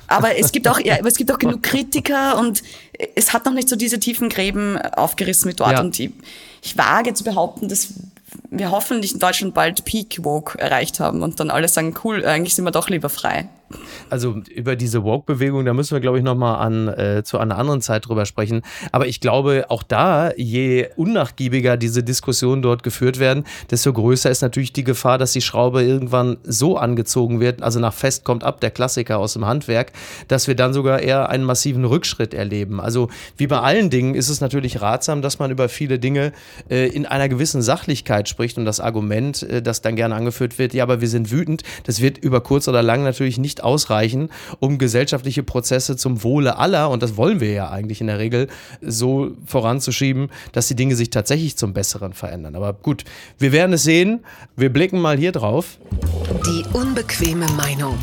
[0.07, 2.61] Aber es gibt auch, ja, es gibt auch genug Kritiker und
[3.15, 5.71] es hat noch nicht so diese tiefen Gräben aufgerissen mit dort.
[5.71, 5.81] Ja.
[5.81, 6.11] Und ich,
[6.61, 7.87] ich wage zu behaupten, dass
[8.49, 12.55] wir hoffentlich in Deutschland bald Peak Woke erreicht haben und dann alle sagen, cool, eigentlich
[12.55, 13.47] sind wir doch lieber frei.
[14.09, 17.81] Also über diese Woke-Bewegung, da müssen wir, glaube ich, nochmal an, äh, zu einer anderen
[17.81, 18.61] Zeit drüber sprechen.
[18.91, 24.41] Aber ich glaube, auch da, je unnachgiebiger diese Diskussionen dort geführt werden, desto größer ist
[24.41, 28.61] natürlich die Gefahr, dass die Schraube irgendwann so angezogen wird, also nach Fest kommt ab,
[28.61, 29.91] der Klassiker aus dem Handwerk,
[30.27, 32.79] dass wir dann sogar eher einen massiven Rückschritt erleben.
[32.79, 36.33] Also wie bei allen Dingen ist es natürlich ratsam, dass man über viele Dinge
[36.69, 40.73] äh, in einer gewissen Sachlichkeit spricht und das Argument, äh, das dann gerne angeführt wird,
[40.73, 44.29] ja, aber wir sind wütend, das wird über kurz oder lang natürlich nicht ausreichen,
[44.59, 48.47] um gesellschaftliche Prozesse zum Wohle aller, und das wollen wir ja eigentlich in der Regel,
[48.81, 52.55] so voranzuschieben, dass die Dinge sich tatsächlich zum Besseren verändern.
[52.55, 53.03] Aber gut,
[53.39, 54.23] wir werden es sehen.
[54.55, 55.77] Wir blicken mal hier drauf.
[56.45, 57.97] Die unbequeme Meinung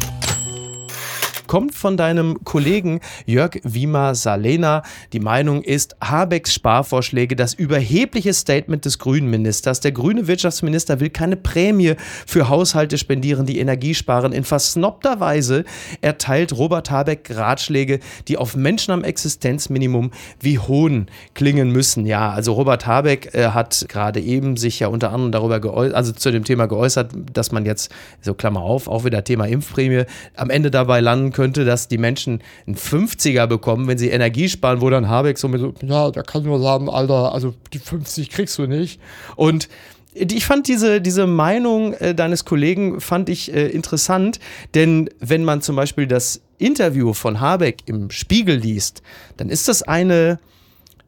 [1.50, 4.84] kommt von deinem Kollegen Jörg Wiemer-Salena.
[5.12, 9.80] Die Meinung ist, Habecks Sparvorschläge das überhebliche Statement des grünen Ministers.
[9.80, 14.30] Der grüne Wirtschaftsminister will keine Prämie für Haushalte spendieren, die Energie sparen.
[14.32, 15.64] In versnobter Weise
[16.02, 22.06] erteilt Robert Habeck Ratschläge, die auf Menschen am Existenzminimum wie Hohn klingen müssen.
[22.06, 26.12] Ja, also Robert Habeck äh, hat gerade eben sich ja unter anderem darüber geäußert, also
[26.12, 30.04] zu dem Thema geäußert, dass man jetzt, so Klammer auf, auch wieder Thema Impfprämie,
[30.36, 34.50] am Ende dabei landen könnte, könnte, dass die Menschen einen 50er bekommen, wenn sie Energie
[34.50, 37.78] sparen, wo dann Habeck so mit so, ja, der kann nur sagen, Alter, also die
[37.78, 39.00] 50 kriegst du nicht.
[39.36, 39.70] Und
[40.12, 44.38] ich fand diese, diese Meinung äh, deines Kollegen fand ich äh, interessant,
[44.74, 49.00] denn wenn man zum Beispiel das Interview von Habeck im Spiegel liest,
[49.38, 50.40] dann ist das eine,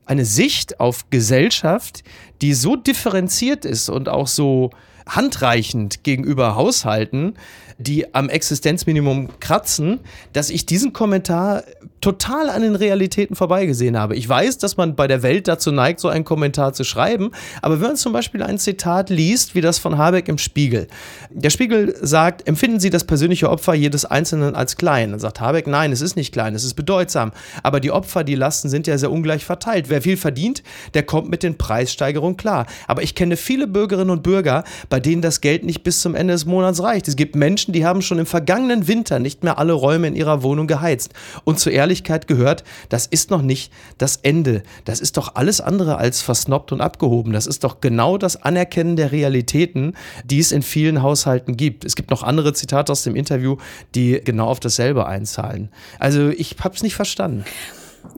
[0.06, 2.04] eine Sicht auf Gesellschaft,
[2.40, 4.70] die so differenziert ist und auch so
[5.06, 7.34] handreichend gegenüber Haushalten,
[7.78, 10.00] die am Existenzminimum kratzen,
[10.32, 11.64] dass ich diesen Kommentar
[12.00, 14.16] total an den Realitäten vorbeigesehen habe.
[14.16, 17.80] Ich weiß, dass man bei der Welt dazu neigt, so einen Kommentar zu schreiben, aber
[17.80, 20.88] wenn man zum Beispiel ein Zitat liest, wie das von Habeck im Spiegel.
[21.30, 25.12] Der Spiegel sagt, empfinden Sie das persönliche Opfer jedes Einzelnen als klein?
[25.12, 27.32] Dann sagt Habeck, nein, es ist nicht klein, es ist bedeutsam.
[27.62, 29.88] Aber die Opfer, die Lasten sind ja sehr ungleich verteilt.
[29.88, 30.62] Wer viel verdient,
[30.94, 32.66] der kommt mit den Preissteigerungen klar.
[32.88, 36.34] Aber ich kenne viele Bürgerinnen und Bürger, bei denen das Geld nicht bis zum Ende
[36.34, 37.08] des Monats reicht.
[37.08, 40.42] Es gibt Menschen, die haben schon im vergangenen Winter nicht mehr alle Räume in ihrer
[40.42, 41.14] Wohnung geheizt.
[41.44, 44.62] Und zur Ehrlichkeit gehört, das ist noch nicht das Ende.
[44.84, 47.32] Das ist doch alles andere als versnobbt und abgehoben.
[47.32, 49.94] Das ist doch genau das Anerkennen der Realitäten,
[50.26, 51.86] die es in vielen Haushalten gibt.
[51.86, 53.56] Es gibt noch andere Zitate aus dem Interview,
[53.94, 55.70] die genau auf dasselbe einzahlen.
[56.00, 57.46] Also ich habe es nicht verstanden.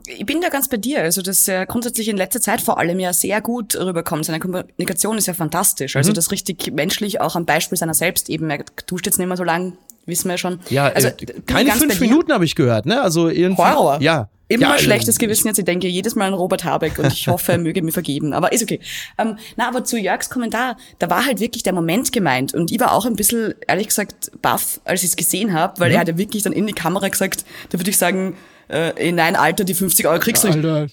[0.06, 1.00] Ich bin da ganz bei dir.
[1.00, 4.24] Also, dass er grundsätzlich in letzter Zeit vor allem ja sehr gut rüberkommt.
[4.24, 5.96] Seine Kommunikation ist ja fantastisch.
[5.96, 6.14] Also, mhm.
[6.14, 8.50] das richtig menschlich auch am Beispiel seiner selbst eben.
[8.50, 10.60] Er duscht jetzt nicht mehr so lang, wissen wir ja schon.
[10.70, 11.14] Ja, also, äh,
[11.46, 13.00] keine fünf Minuten habe ich gehört, ne?
[13.02, 13.62] Also irgendwie.
[13.62, 14.00] Horror.
[14.00, 14.28] Ja.
[14.46, 15.58] Immer ja, schlechtes Gewissen jetzt.
[15.58, 18.34] Ich denke jedes Mal an Robert Habeck und ich hoffe, er möge mir vergeben.
[18.34, 18.78] Aber ist okay.
[19.16, 22.52] Ähm, na, aber zu Jörgs Kommentar, da war halt wirklich der Moment gemeint.
[22.52, 25.88] Und ich war auch ein bisschen, ehrlich gesagt, baff, als ich es gesehen habe, weil
[25.88, 25.94] mhm.
[25.94, 28.36] er hat ja wirklich dann in die Kamera gesagt, da würde ich sagen,
[28.68, 30.56] äh, nein, Alter, die 50 Euro kriegst du nicht.
[30.56, 30.86] Alter,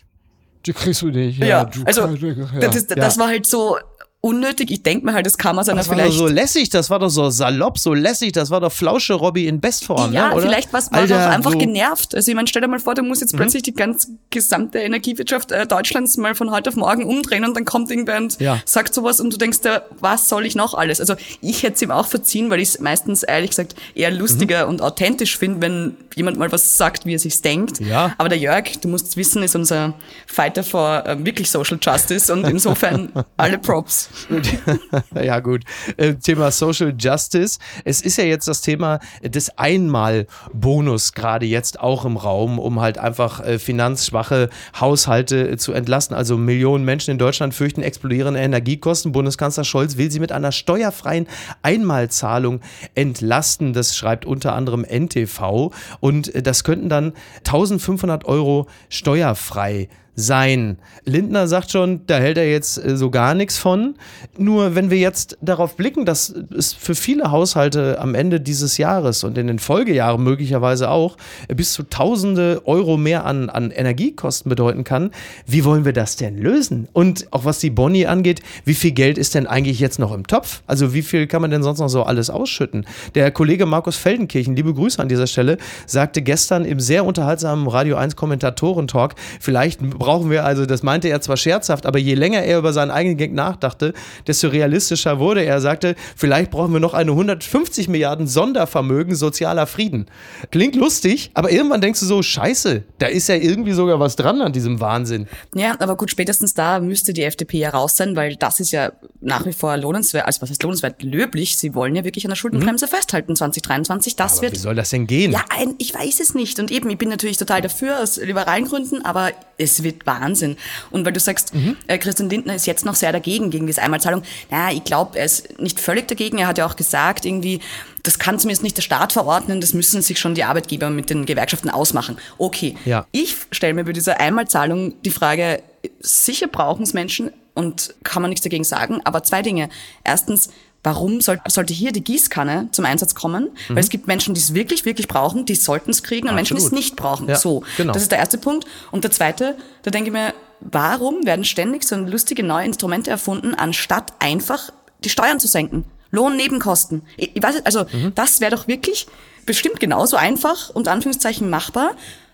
[0.66, 1.40] die kriegst du nicht.
[1.40, 2.70] Ja, ja also ja.
[2.70, 3.78] Das, das war halt so,
[4.22, 4.70] unnötig.
[4.70, 6.14] Ich denke mir halt, das kann man seiner Das war vielleicht.
[6.14, 9.48] doch so lässig, das war doch so salopp, so lässig, das war doch Flausche Robby
[9.48, 10.44] in Bestform, ja, ne, oder?
[10.44, 12.14] vielleicht was Alter, auch einfach so- genervt.
[12.14, 15.52] Also ich meine, stell dir mal vor, du musst jetzt plötzlich die ganz gesamte Energiewirtschaft
[15.52, 18.60] äh, Deutschlands mal von heute auf morgen umdrehen und dann kommt irgendwer und Ja.
[18.66, 21.00] sagt sowas und du denkst dir, was soll ich noch alles?
[21.00, 24.68] Also ich hätte es ihm auch verziehen, weil ich es meistens ehrlich gesagt eher lustiger
[24.68, 27.80] und authentisch finde, wenn jemand mal was sagt, wie er sich's denkt.
[27.80, 28.14] Ja.
[28.20, 29.96] Aber der Jörg, du musst wissen, ist unser
[30.28, 34.10] Fighter for äh, wirklich Social Justice und insofern alle Props.
[35.24, 35.63] ja, gut.
[35.97, 37.60] Äh, Thema Social Justice.
[37.84, 42.97] Es ist ja jetzt das Thema des Einmalbonus gerade jetzt auch im Raum, um halt
[42.97, 46.15] einfach äh, finanzschwache Haushalte äh, zu entlasten.
[46.15, 49.12] Also Millionen Menschen in Deutschland fürchten explodierende Energiekosten.
[49.12, 51.28] Bundeskanzler Scholz will sie mit einer steuerfreien
[51.62, 52.62] Einmalzahlung
[52.95, 53.74] entlasten.
[53.74, 55.71] Das schreibt unter anderem NTV.
[56.00, 57.13] Und äh, das könnten dann
[57.45, 60.78] 1500 Euro steuerfrei sein.
[61.06, 63.95] Lindner sagt schon, da hält er jetzt äh, so gar nichts von.
[64.38, 69.24] Nur wenn wir jetzt darauf blicken, dass es für viele Haushalte am Ende dieses Jahres
[69.24, 74.50] und in den Folgejahren möglicherweise auch äh, bis zu tausende Euro mehr an, an Energiekosten
[74.50, 75.12] bedeuten kann,
[75.47, 76.88] wie wollen wir das denn lösen?
[76.91, 80.28] Und auch was die Boni angeht, wie viel Geld ist denn eigentlich jetzt noch im
[80.28, 80.62] Topf?
[80.67, 82.86] Also wie viel kann man denn sonst noch so alles ausschütten?
[83.15, 87.95] Der Kollege Markus Feldenkirchen, liebe Grüße an dieser Stelle, sagte gestern im sehr unterhaltsamen Radio
[87.95, 92.58] 1 Kommentatoren-Talk, vielleicht brauchen wir, also das meinte er zwar scherzhaft, aber je länger er
[92.58, 93.94] über seinen eigenen Gag nachdachte,
[94.28, 95.52] desto realistischer wurde er.
[95.52, 100.08] Er sagte, vielleicht brauchen wir noch eine 150 Milliarden Sondervermögen sozialer Frieden.
[100.50, 104.42] Klingt lustig, aber irgendwann denkst du so, scheiße, da ist ja irgendwie sogar was dran
[104.42, 105.28] an diesem Wahnsinn.
[105.54, 108.92] Ja, aber gut, spätestens da müsste die FDP ja raus sein, weil das ist ja
[109.20, 111.58] nach wie vor lohnenswert, also was heißt lohnenswert, löblich.
[111.58, 114.16] Sie wollen ja wirklich an der Schuldenbremse festhalten 2023.
[114.16, 114.38] Das Mhm.
[114.38, 115.32] Aber wird wie soll das denn gehen?
[115.32, 116.60] Ja, ein, ich weiß es nicht.
[116.60, 120.58] Und eben, ich bin natürlich total dafür aus liberalen Gründen, aber es wird Wahnsinn.
[120.90, 121.78] Und weil du sagst, Mhm.
[121.88, 124.24] äh, Christian Lindner ist jetzt noch sehr dagegen, gegen diese Einmalzahlung.
[124.50, 126.38] Na, ich glaube, er ist nicht völlig dagegen.
[126.40, 127.60] Er hat ja auch gesagt, irgendwie,
[128.04, 131.26] das kann zumindest nicht der Staat verordnen, das müssen sich schon die Arbeitgeber mit den
[131.26, 132.18] Gewerkschaften ausmachen.
[132.38, 132.76] Okay.
[132.86, 133.06] Ja.
[133.12, 135.62] Ich stelle mir bei dieser Einmalzahlung die Frage,
[136.00, 139.70] sicher brauchen es Menschen und kann man nichts dagegen sagen, aber zwei Dinge.
[140.04, 140.50] Erstens,
[140.84, 143.50] Warum soll, sollte hier die Gießkanne zum Einsatz kommen?
[143.70, 146.56] Weil es gibt Menschen, die es wirklich, wirklich brauchen, die sollten es kriegen und Menschen,
[146.56, 146.84] die es Absolut.
[146.84, 147.30] nicht brauchen.
[147.30, 147.94] Ja, so, genau.
[147.94, 148.65] das ist der erste Punkt.
[148.91, 153.54] Und der zweite, da denke ich mir, warum werden ständig so lustige neue Instrumente erfunden,
[153.54, 154.72] anstatt einfach
[155.04, 155.86] die Steuern zu senken?
[156.12, 157.04] Lohnnebenkosten.
[157.17, 158.13] Ich, ich weiß also Mhm.
[158.15, 159.08] das wäre doch wirklich
[159.46, 161.91] bestimmt genauso einfach und Anführungszeichen machbar.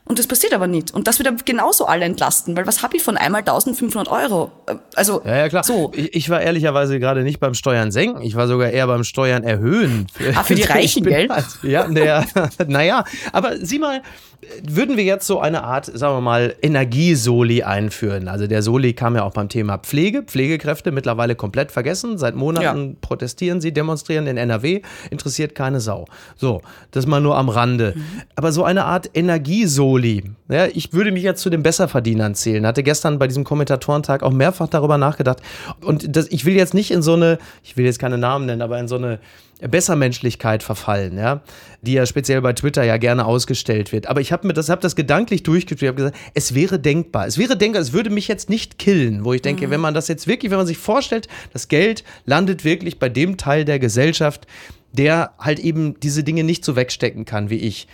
[0.07, 0.93] Und das passiert aber nicht.
[0.93, 4.51] Und das würde genauso alle entlasten, weil was habe ich von einmal 1500 Euro?
[4.67, 5.63] Äh, Also, Ja, ja, klar.
[5.63, 5.91] so.
[5.95, 9.43] Ich, ich war ehrlicherweise gerade nicht beim Steuern senken, ich war sogar eher beim Steuern
[9.43, 10.07] erhöhen.
[10.35, 11.27] Ah, für die Ich Reichen, gell?
[11.63, 12.23] Ja, naja,
[12.67, 14.01] naja, aber sieh mal,
[14.63, 18.27] würden wir jetzt so eine Art, sagen wir mal, Energiesoli einführen?
[18.27, 22.17] Also der Soli kam ja auch beim Thema Pflege, Pflegekräfte mittlerweile komplett vergessen.
[22.17, 26.05] Seit Monaten protestieren sie, demonstrieren in NRW, interessiert keine Sau.
[26.35, 27.95] So, das mal nur am Rande.
[28.35, 29.96] Aber so eine Art Energiesoli,
[30.49, 32.65] ja, ich würde mich jetzt zu den Besserverdienern zählen.
[32.65, 35.41] Hatte gestern bei diesem Kommentatorentag auch mehrfach darüber nachgedacht.
[35.81, 38.61] Und das, ich will jetzt nicht in so eine, ich will jetzt keine Namen nennen,
[38.61, 39.19] aber in so eine
[39.59, 41.41] Bessermenschlichkeit verfallen, ja,
[41.81, 44.07] die ja speziell bei Twitter ja gerne ausgestellt wird.
[44.07, 47.25] Aber ich habe mir das, habe das gedanklich durchgeführt, ich habe gesagt, es wäre denkbar,
[47.25, 50.07] es wäre denkbar, es würde mich jetzt nicht killen, wo ich denke, wenn man das
[50.07, 54.45] jetzt wirklich, wenn man sich vorstellt, das Geld landet wirklich bei dem Teil der Gesellschaft,
[54.93, 57.87] der halt eben diese Dinge nicht so wegstecken kann wie ich.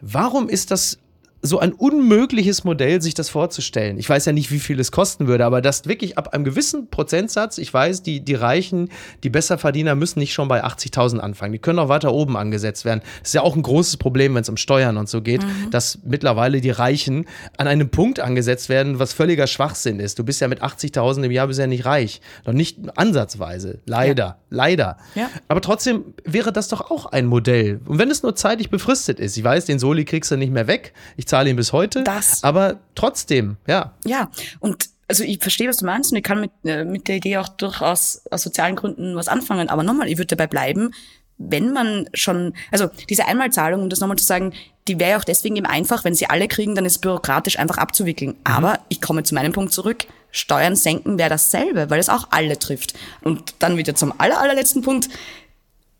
[0.00, 0.98] Warum ist das
[1.42, 3.98] so ein unmögliches Modell, sich das vorzustellen.
[3.98, 6.88] Ich weiß ja nicht, wie viel es kosten würde, aber das wirklich ab einem gewissen
[6.88, 8.90] Prozentsatz, ich weiß, die, die Reichen,
[9.22, 11.52] die Besserverdiener müssen nicht schon bei 80.000 anfangen.
[11.52, 13.00] Die können auch weiter oben angesetzt werden.
[13.20, 16.00] Das ist ja auch ein großes Problem, wenn es um Steuern und so geht, dass
[16.04, 17.26] mittlerweile die Reichen
[17.58, 20.18] an einem Punkt angesetzt werden, was völliger Schwachsinn ist.
[20.18, 22.20] Du bist ja mit 80.000 im Jahr bisher nicht reich.
[22.44, 23.80] Noch nicht ansatzweise.
[23.86, 24.38] Leider.
[24.50, 24.96] Leider.
[25.14, 25.28] Ja.
[25.48, 27.80] Aber trotzdem wäre das doch auch ein Modell.
[27.84, 30.66] Und wenn es nur zeitlich befristet ist, ich weiß, den Soli kriegst du nicht mehr
[30.66, 30.92] weg.
[31.16, 32.02] Ich zahle ihn bis heute.
[32.04, 32.42] Das.
[32.42, 33.92] Aber trotzdem, ja.
[34.04, 37.16] Ja, und also ich verstehe, was du meinst und ich kann mit, äh, mit der
[37.16, 39.68] Idee auch durchaus aus sozialen Gründen was anfangen.
[39.68, 40.92] Aber nochmal, ich würde dabei bleiben,
[41.38, 44.52] wenn man schon, also diese Einmalzahlung, um das nochmal zu sagen,
[44.88, 47.58] die wäre ja auch deswegen eben einfach, wenn sie alle kriegen, dann ist es bürokratisch
[47.58, 48.36] einfach abzuwickeln.
[48.44, 50.06] Aber ich komme zu meinem Punkt zurück.
[50.30, 52.94] Steuern senken wäre dasselbe, weil es auch alle trifft.
[53.22, 55.08] Und dann wieder zum aller, allerletzten Punkt.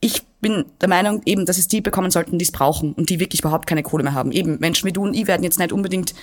[0.01, 3.19] Ich bin der Meinung eben, dass es die bekommen sollten, die es brauchen und die
[3.19, 4.31] wirklich überhaupt keine Kohle mehr haben.
[4.31, 6.15] Eben Menschen wie du und ich werden jetzt nicht unbedingt,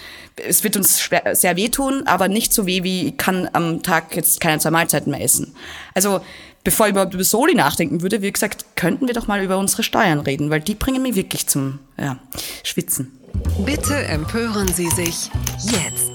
[0.48, 4.16] es wird uns schwer, sehr wehtun, aber nicht so weh wie ich kann am Tag
[4.16, 5.54] jetzt keine zwei Mahlzeiten mehr essen.
[5.94, 6.22] Also
[6.64, 9.84] bevor ich überhaupt über Soli nachdenken würde, wie gesagt, könnten wir doch mal über unsere
[9.84, 12.18] Steuern reden, weil die bringen mich wirklich zum ja,
[12.64, 13.12] Schwitzen.
[13.66, 15.30] Bitte empören Sie sich
[15.64, 16.13] jetzt.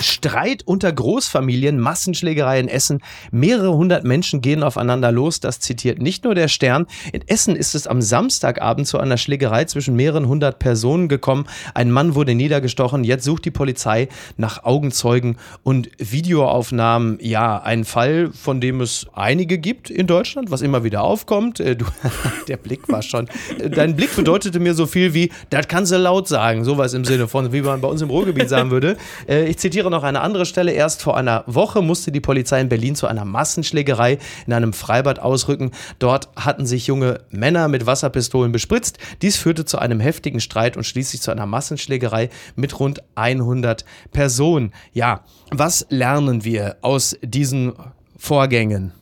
[0.00, 3.00] Streit unter Großfamilien, Massenschlägerei in Essen.
[3.30, 5.40] Mehrere hundert Menschen gehen aufeinander los.
[5.40, 6.86] Das zitiert nicht nur der Stern.
[7.12, 11.46] In Essen ist es am Samstagabend zu einer Schlägerei zwischen mehreren hundert Personen gekommen.
[11.74, 13.04] Ein Mann wurde niedergestochen.
[13.04, 17.18] Jetzt sucht die Polizei nach Augenzeugen und Videoaufnahmen.
[17.20, 21.60] Ja, ein Fall, von dem es einige gibt in Deutschland, was immer wieder aufkommt.
[21.60, 21.84] Äh, du,
[22.48, 23.28] der Blick war schon.
[23.70, 26.64] Dein Blick bedeutete mir so viel wie, das kannst du laut sagen.
[26.64, 28.96] Sowas im Sinne von, wie man bei uns im Ruhrgebiet sagen würde.
[29.28, 30.72] Äh, ich zitiere noch eine andere Stelle.
[30.72, 35.18] Erst vor einer Woche musste die Polizei in Berlin zu einer Massenschlägerei in einem Freibad
[35.18, 35.72] ausrücken.
[35.98, 38.98] Dort hatten sich junge Männer mit Wasserpistolen bespritzt.
[39.22, 44.72] Dies führte zu einem heftigen Streit und schließlich zu einer Massenschlägerei mit rund 100 Personen.
[44.92, 47.74] Ja, was lernen wir aus diesen
[48.16, 48.92] Vorgängen?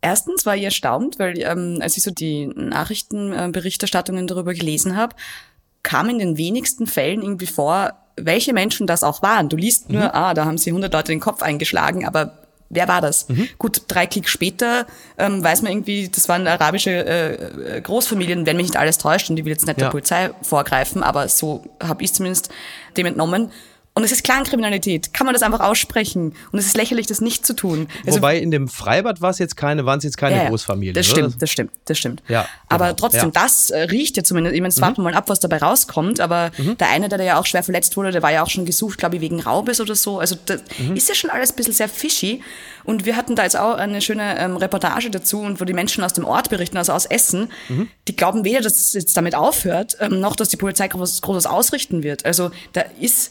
[0.00, 5.16] Erstens war ich erstaunt, weil ähm, als ich so die Nachrichtenberichterstattungen darüber gelesen habe,
[5.84, 9.48] kam in den wenigsten Fällen irgendwie vor, welche Menschen das auch waren.
[9.48, 10.10] Du liest nur, mhm.
[10.12, 12.32] ah, da haben sie 100 Leute den Kopf eingeschlagen, aber
[12.70, 13.28] wer war das?
[13.28, 13.48] Mhm.
[13.58, 14.86] Gut, drei Klicks später
[15.18, 19.36] ähm, weiß man irgendwie, das waren arabische äh, Großfamilien, wenn mich nicht alles täuscht, und
[19.36, 19.84] ich will jetzt nicht ja.
[19.84, 22.50] der Polizei vorgreifen, aber so habe ich zumindest
[22.96, 23.50] dem entnommen.
[23.96, 25.14] Und es ist Clankriminalität.
[25.14, 26.34] Kann man das einfach aussprechen?
[26.50, 27.86] Und es ist lächerlich, das nicht zu tun.
[28.04, 30.94] Also, Wobei in dem Freibad war es jetzt keine, waren es jetzt keine ja, Großfamilien.
[30.94, 32.20] Das stimmt, das stimmt, das stimmt.
[32.26, 33.42] Ja, aber genau, trotzdem, ja.
[33.42, 34.56] das äh, riecht ja zumindest.
[34.56, 34.80] Ich meine, mhm.
[34.80, 36.18] warten wir mal ab, was dabei rauskommt.
[36.18, 36.76] Aber mhm.
[36.76, 38.98] der eine, der da ja auch schwer verletzt wurde, der war ja auch schon gesucht,
[38.98, 40.18] glaube ich, wegen Raubes oder so.
[40.18, 40.96] Also das mhm.
[40.96, 42.42] ist ja schon alles ein bisschen sehr fishy.
[42.82, 46.02] Und wir hatten da jetzt auch eine schöne ähm, Reportage dazu und wo die Menschen
[46.02, 47.88] aus dem Ort berichten, also aus Essen, mhm.
[48.08, 51.46] die glauben weder, dass es jetzt damit aufhört, ähm, noch, dass die Polizei groß, Großes
[51.46, 52.26] ausrichten wird.
[52.26, 53.30] Also da ist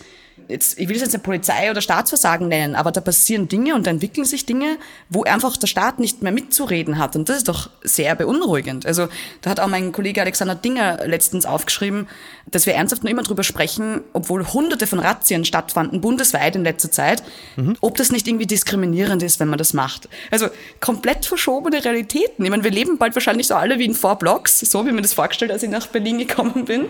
[0.53, 3.85] jetzt, ich will es jetzt nicht Polizei oder Staatsversagen nennen, aber da passieren Dinge und
[3.85, 4.77] da entwickeln sich Dinge,
[5.09, 7.15] wo einfach der Staat nicht mehr mitzureden hat.
[7.15, 8.85] Und das ist doch sehr beunruhigend.
[8.85, 9.09] Also
[9.41, 12.07] da hat auch mein Kollege Alexander Dinger letztens aufgeschrieben,
[12.45, 16.91] dass wir ernsthaft nur immer drüber sprechen, obwohl hunderte von Razzien stattfanden, bundesweit in letzter
[16.91, 17.23] Zeit,
[17.55, 17.75] mhm.
[17.81, 20.07] ob das nicht irgendwie diskriminierend ist, wenn man das macht.
[20.31, 20.47] Also
[20.79, 22.45] komplett verschobene Realitäten.
[22.45, 25.01] Ich meine, wir leben bald wahrscheinlich so alle wie in Four Blocks, so wie mir
[25.01, 26.85] das vorgestellt, als ich nach Berlin gekommen bin.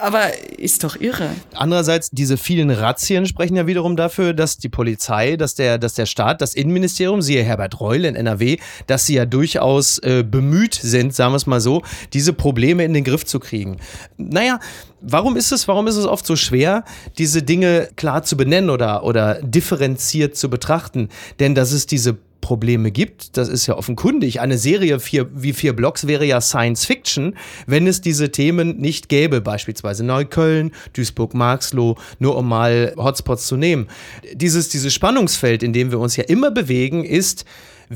[0.00, 1.30] Aber ist doch irre.
[1.52, 6.06] Andererseits, diese vielen Razzien sprechen ja wiederum dafür, dass die Polizei, dass der, dass der
[6.06, 11.14] Staat, das Innenministerium, siehe Herbert Reul in NRW, dass sie ja durchaus äh, bemüht sind,
[11.14, 13.78] sagen wir es mal so, diese Probleme in den Griff zu kriegen.
[14.16, 14.60] Naja,
[15.00, 16.84] warum ist es, warum ist es oft so schwer,
[17.18, 21.08] diese Dinge klar zu benennen oder, oder differenziert zu betrachten?
[21.40, 23.38] Denn dass es diese Probleme gibt.
[23.38, 24.38] Das ist ja offenkundig.
[24.42, 29.08] Eine Serie vier, wie vier Blocks wäre ja Science Fiction, wenn es diese Themen nicht
[29.08, 29.40] gäbe.
[29.40, 33.88] Beispielsweise Neukölln, Duisburg-Marxloh, nur um mal Hotspots zu nehmen.
[34.34, 37.46] Dieses, dieses Spannungsfeld, in dem wir uns ja immer bewegen, ist,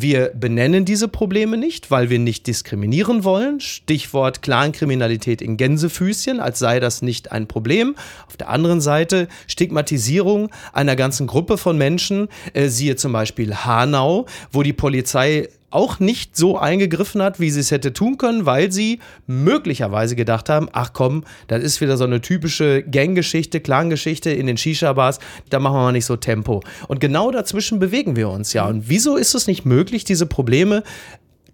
[0.01, 3.61] wir benennen diese Probleme nicht, weil wir nicht diskriminieren wollen.
[3.61, 7.97] Stichwort Clankriminalität in Gänsefüßchen, als sei das nicht ein Problem.
[8.27, 14.27] Auf der anderen Seite Stigmatisierung einer ganzen Gruppe von Menschen, äh, siehe zum Beispiel Hanau,
[14.53, 18.73] wo die Polizei auch nicht so eingegriffen hat, wie sie es hätte tun können, weil
[18.73, 24.47] sie möglicherweise gedacht haben, ach komm, das ist wieder so eine typische Ganggeschichte, Clangeschichte in
[24.47, 25.19] den Shisha-Bars,
[25.51, 26.63] da machen wir mal nicht so Tempo.
[26.89, 28.67] Und genau dazwischen bewegen wir uns ja.
[28.67, 30.83] Und wieso ist es nicht möglich, diese Probleme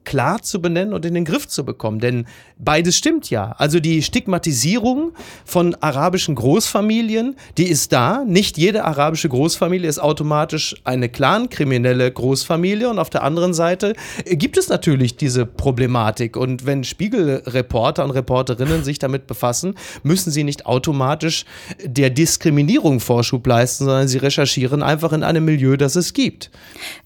[0.05, 1.99] klar zu benennen und in den Griff zu bekommen.
[1.99, 2.27] Denn
[2.59, 3.55] beides stimmt ja.
[3.59, 5.13] Also die Stigmatisierung
[5.45, 8.25] von arabischen Großfamilien, die ist da.
[8.25, 12.89] Nicht jede arabische Großfamilie ist automatisch eine clan-kriminelle Großfamilie.
[12.89, 16.37] Und auf der anderen Seite gibt es natürlich diese Problematik.
[16.37, 21.45] Und wenn Spiegelreporter und Reporterinnen sich damit befassen, müssen sie nicht automatisch
[21.83, 26.51] der Diskriminierung Vorschub leisten, sondern sie recherchieren einfach in einem Milieu, das es gibt.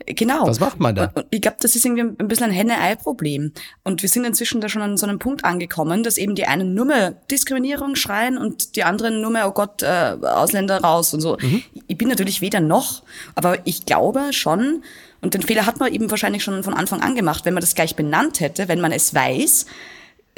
[0.06, 0.46] Genau.
[0.46, 1.12] Was macht man da?
[1.30, 3.52] Ich glaube, das ist irgendwie ein bisschen ein henne Ei-Problem.
[3.84, 6.74] Und wir sind inzwischen da schon an so einem Punkt angekommen, dass eben die einen
[6.74, 11.20] nur mehr Diskriminierung schreien und die anderen nur mehr, oh Gott, äh, Ausländer raus und
[11.20, 11.36] so.
[11.40, 11.62] Mhm.
[11.86, 13.02] Ich bin natürlich weder noch,
[13.34, 14.82] aber ich glaube schon,
[15.20, 17.74] und den Fehler hat man eben wahrscheinlich schon von Anfang an gemacht, wenn man das
[17.74, 19.66] gleich benannt hätte, wenn man es weiß,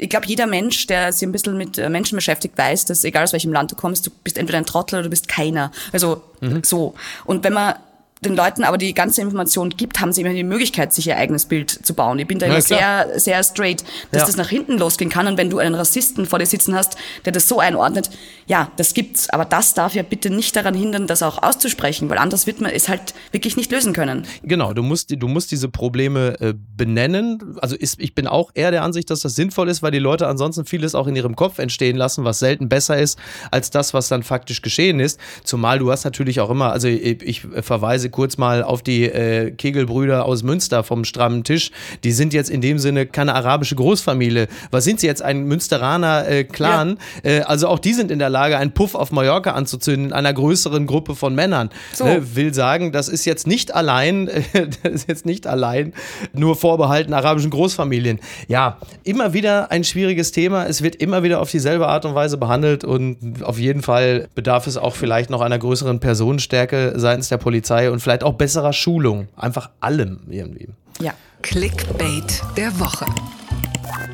[0.01, 3.23] ich glaube, jeder Mensch, der sich ein bisschen mit äh, Menschen beschäftigt, weiß, dass egal
[3.23, 5.71] aus welchem Land du kommst, du bist entweder ein Trottel oder du bist keiner.
[5.91, 6.63] Also mhm.
[6.63, 6.95] so.
[7.25, 7.75] Und wenn man
[8.23, 11.45] den Leuten aber die ganze Information gibt, haben sie immer die Möglichkeit, sich ihr eigenes
[11.45, 12.19] Bild zu bauen.
[12.19, 14.25] Ich bin da ja, immer sehr, sehr straight, dass ja.
[14.27, 15.25] das nach hinten losgehen kann.
[15.25, 18.11] Und wenn du einen Rassisten vor dir sitzen hast, der das so einordnet,
[18.45, 19.27] ja, das gibt's.
[19.31, 22.69] Aber das darf ja bitte nicht daran hindern, das auch auszusprechen, weil anders wird man
[22.69, 24.27] es halt wirklich nicht lösen können.
[24.43, 27.57] Genau, du musst, du musst diese Probleme äh, benennen.
[27.59, 30.27] Also ist, ich bin auch eher der Ansicht, dass das sinnvoll ist, weil die Leute
[30.27, 33.17] ansonsten vieles auch in ihrem Kopf entstehen lassen, was selten besser ist
[33.49, 35.19] als das, was dann faktisch geschehen ist.
[35.43, 39.51] Zumal du hast natürlich auch immer, also ich, ich verweise kurz mal auf die äh,
[39.51, 41.71] Kegelbrüder aus Münster vom strammen Tisch.
[42.03, 44.47] Die sind jetzt in dem Sinne keine arabische Großfamilie.
[44.71, 45.21] Was sind sie jetzt?
[45.21, 46.97] Ein Münsteraner äh, Clan?
[47.23, 47.31] Ja.
[47.31, 50.33] Äh, also auch die sind in der Lage, einen Puff auf Mallorca anzuzünden, in einer
[50.33, 51.69] größeren Gruppe von Männern.
[51.93, 52.05] So.
[52.05, 54.25] Ne, will sagen, das ist jetzt nicht allein,
[54.83, 55.93] das ist jetzt nicht allein
[56.33, 58.19] nur vorbehalten arabischen Großfamilien.
[58.47, 60.65] Ja, immer wieder ein schwieriges Thema.
[60.65, 64.67] Es wird immer wieder auf dieselbe Art und Weise behandelt und auf jeden Fall bedarf
[64.67, 69.27] es auch vielleicht noch einer größeren Personenstärke seitens der Polizei und vielleicht auch besserer Schulung.
[69.35, 70.69] Einfach allem irgendwie.
[70.99, 71.13] Ja.
[71.41, 73.05] Clickbait der Woche.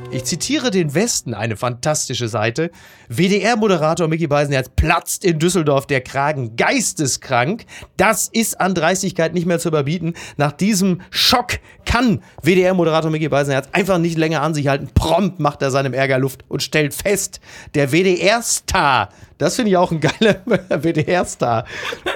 [0.09, 2.71] Ich zitiere den Westen, eine fantastische Seite.
[3.09, 7.65] WDR-Moderator Mickey Beisenherz platzt in Düsseldorf der Kragen geisteskrank.
[7.97, 10.13] Das ist an Dreistigkeit nicht mehr zu überbieten.
[10.37, 14.89] Nach diesem Schock kann WDR-Moderator Mickey Beisenherz einfach nicht länger an sich halten.
[14.93, 17.41] Prompt macht er seinem Ärger Luft und stellt fest,
[17.75, 21.65] der WDR-Star, das finde ich auch ein geiler WDR-Star,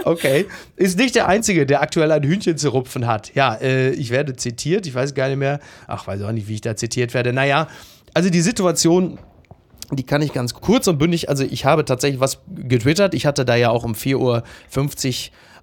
[0.05, 3.33] okay, ist nicht der Einzige, der aktuell ein Hühnchen zu rupfen hat.
[3.35, 6.55] Ja, äh, ich werde zitiert, ich weiß gar nicht mehr, ach, weiß auch nicht, wie
[6.55, 7.31] ich da zitiert werde.
[7.31, 7.67] Naja,
[8.13, 9.19] also die Situation
[9.91, 13.13] die kann ich ganz kurz und bündig, also ich habe tatsächlich was getwittert.
[13.13, 14.43] Ich hatte da ja auch um 4.50 Uhr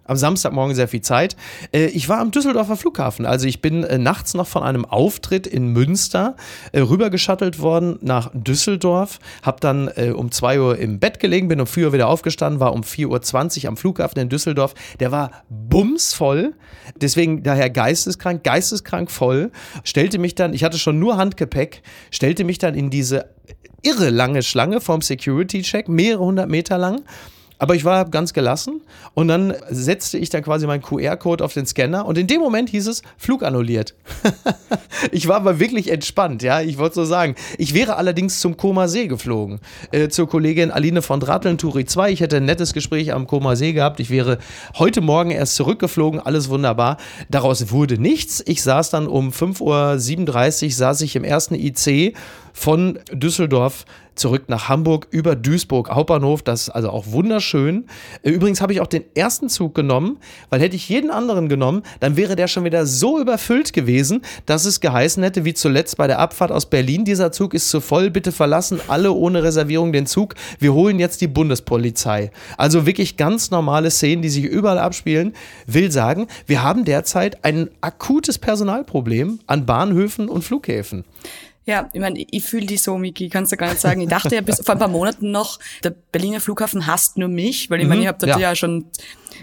[0.08, 1.36] am Samstagmorgen sehr viel Zeit.
[1.72, 3.26] Äh, ich war am Düsseldorfer Flughafen.
[3.26, 6.34] Also ich bin äh, nachts noch von einem Auftritt in Münster
[6.72, 9.20] äh, rübergeschattelt worden nach Düsseldorf.
[9.42, 12.72] Hab dann um 2 Uhr im Bett gelegen, bin um 4 Uhr wieder aufgestanden, war
[12.72, 14.74] um 4.20 Uhr am Flughafen in Düsseldorf.
[14.98, 16.54] Der war bumsvoll.
[16.96, 19.50] Deswegen daher geisteskrank, geisteskrank voll.
[19.84, 23.26] Stellte mich dann, ich hatte schon nur Handgepäck, stellte mich dann in diese
[23.82, 27.02] irre lange Schlange vom Security-Check, mehrere hundert Meter lang
[27.58, 28.80] aber ich war ganz gelassen
[29.14, 32.70] und dann setzte ich dann quasi meinen QR-Code auf den Scanner und in dem Moment
[32.70, 33.94] hieß es Flug annulliert.
[35.12, 37.34] ich war aber wirklich entspannt, ja, ich wollte so sagen.
[37.58, 42.12] Ich wäre allerdings zum Koma See geflogen, äh, zur Kollegin Aline von Dratteln, Turi 2.
[42.12, 44.00] Ich hätte ein nettes Gespräch am Koma See gehabt.
[44.00, 44.38] Ich wäre
[44.78, 46.96] heute Morgen erst zurückgeflogen, alles wunderbar.
[47.28, 48.42] Daraus wurde nichts.
[48.46, 52.16] Ich saß dann um 5.37 Uhr, saß ich im ersten IC
[52.52, 53.84] von Düsseldorf
[54.18, 56.42] zurück nach Hamburg über Duisburg Hauptbahnhof.
[56.42, 57.86] Das ist also auch wunderschön.
[58.22, 60.18] Äh, übrigens habe ich auch den ersten Zug genommen,
[60.50, 64.64] weil hätte ich jeden anderen genommen, dann wäre der schon wieder so überfüllt gewesen, dass
[64.64, 68.10] es geheißen hätte, wie zuletzt bei der Abfahrt aus Berlin, dieser Zug ist zu voll,
[68.10, 70.34] bitte verlassen alle ohne Reservierung den Zug.
[70.58, 72.30] Wir holen jetzt die Bundespolizei.
[72.56, 75.34] Also wirklich ganz normale Szenen, die sich überall abspielen.
[75.66, 81.04] Will sagen, wir haben derzeit ein akutes Personalproblem an Bahnhöfen und Flughäfen.
[81.68, 84.00] Ja, ich meine, ich fühle die so, Miki, kannst du gar nicht sagen.
[84.00, 87.68] Ich dachte ja bis vor ein paar Monaten noch, der Berliner Flughafen hasst nur mich,
[87.68, 88.48] weil ich mhm, meine, ich habe dort ja.
[88.48, 88.86] ja schon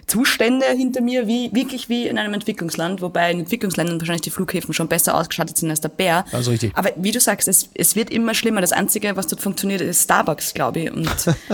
[0.07, 4.73] Zustände hinter mir, wie wirklich wie in einem Entwicklungsland, wobei in Entwicklungsländern wahrscheinlich die Flughäfen
[4.73, 6.25] schon besser ausgestattet sind als der Bär.
[6.31, 6.71] Also richtig.
[6.75, 8.59] Aber wie du sagst, es, es wird immer schlimmer.
[8.59, 10.91] Das Einzige, was dort funktioniert, ist Starbucks, glaube ich.
[10.91, 11.07] Und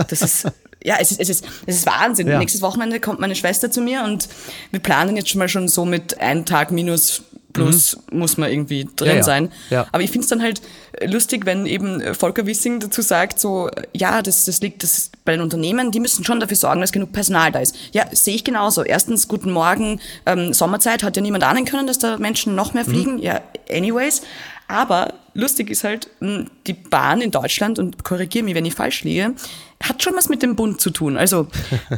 [0.08, 0.46] das ist
[0.82, 2.28] ja, es ist, es ist, es ist Wahnsinn.
[2.28, 2.38] Ja.
[2.38, 4.26] Nächstes Wochenende kommt meine Schwester zu mir und
[4.70, 8.18] wir planen jetzt schon mal schon so mit einem Tag minus plus mhm.
[8.18, 9.22] muss man irgendwie drin ja, ja.
[9.22, 9.52] sein.
[9.70, 9.86] Ja.
[9.92, 10.62] Aber ich finde es dann halt
[11.04, 15.40] lustig, wenn eben Volker Wissing dazu sagt, so, ja, das, das liegt das bei den
[15.40, 17.76] Unternehmen, die müssen schon dafür sorgen, dass genug Personal da ist.
[17.92, 18.82] Ja, sehe ich genauso.
[18.82, 22.84] Erstens, guten Morgen, ähm, Sommerzeit hat ja niemand ahnen können, dass da Menschen noch mehr
[22.84, 22.90] mhm.
[22.90, 23.14] fliegen.
[23.16, 23.22] Mhm.
[23.22, 24.22] Ja, anyways.
[24.68, 29.34] Aber lustig ist halt, die Bahn in Deutschland, und korrigiere mich, wenn ich falsch liege,
[29.82, 31.16] hat schon was mit dem Bund zu tun.
[31.16, 31.48] Also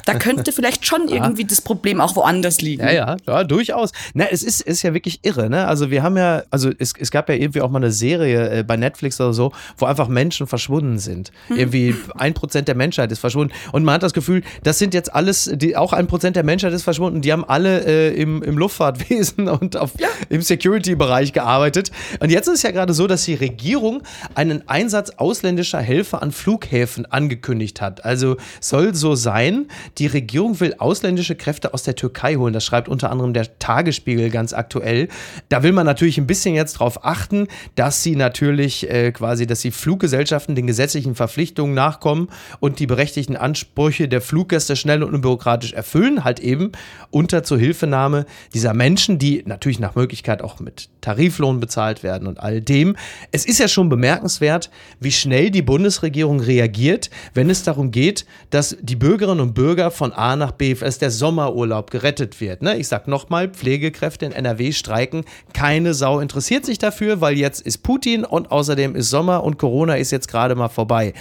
[0.05, 2.83] da könnte vielleicht schon irgendwie das Problem auch woanders liegen.
[2.83, 3.92] Ja, ja, ja durchaus.
[4.14, 5.66] Na, es ist, ist ja wirklich irre, ne?
[5.66, 8.62] Also wir haben ja, also es, es gab ja irgendwie auch mal eine Serie äh,
[8.62, 11.33] bei Netflix oder so, wo einfach Menschen verschwunden sind.
[11.49, 11.59] Hm.
[11.59, 13.53] Irgendwie ein Prozent der Menschheit ist verschwunden.
[13.73, 16.73] Und man hat das Gefühl, das sind jetzt alles, die, auch ein Prozent der Menschheit
[16.73, 17.20] ist verschwunden.
[17.20, 20.09] Die haben alle äh, im, im Luftfahrtwesen und auf, ja.
[20.29, 21.90] im Security-Bereich gearbeitet.
[22.20, 24.03] Und jetzt ist es ja gerade so, dass die Regierung
[24.35, 28.05] einen Einsatz ausländischer Helfer an Flughäfen angekündigt angekündigt hat.
[28.05, 29.67] Also soll so sein,
[29.99, 32.53] die Regierung will ausländische Kräfte aus der Türkei holen.
[32.53, 35.09] Das schreibt unter anderem der Tagesspiegel ganz aktuell.
[35.49, 39.61] Da will man natürlich ein bisschen jetzt darauf achten, dass sie natürlich äh, quasi, dass
[39.61, 42.29] die Fluggesellschaften den gesetzlichen Verpflichtungen nachkommen
[42.61, 46.73] und die berechtigten Ansprüche der Fluggäste schnell und unbürokratisch erfüllen, halt eben
[47.11, 52.61] unter Zuhilfenahme dieser Menschen, die natürlich nach Möglichkeit auch mit Tariflohn bezahlt werden und all
[52.61, 52.97] dem.
[53.33, 58.77] Es ist ja schon bemerkenswert, wie schnell die Bundesregierung reagiert, wenn es darum geht, dass
[58.81, 62.62] die Bürgerinnen und Bürger von A nach B, dass der Sommerurlaub gerettet wird.
[62.62, 62.77] Ne?
[62.77, 65.24] Ich sag nochmal, Pflegekräfte in NRW streiken.
[65.53, 69.96] Keine Sau interessiert sich dafür, weil jetzt ist Putin und außerdem ist Sommer und Corona
[69.96, 71.14] ist jetzt gerade mal vorbei.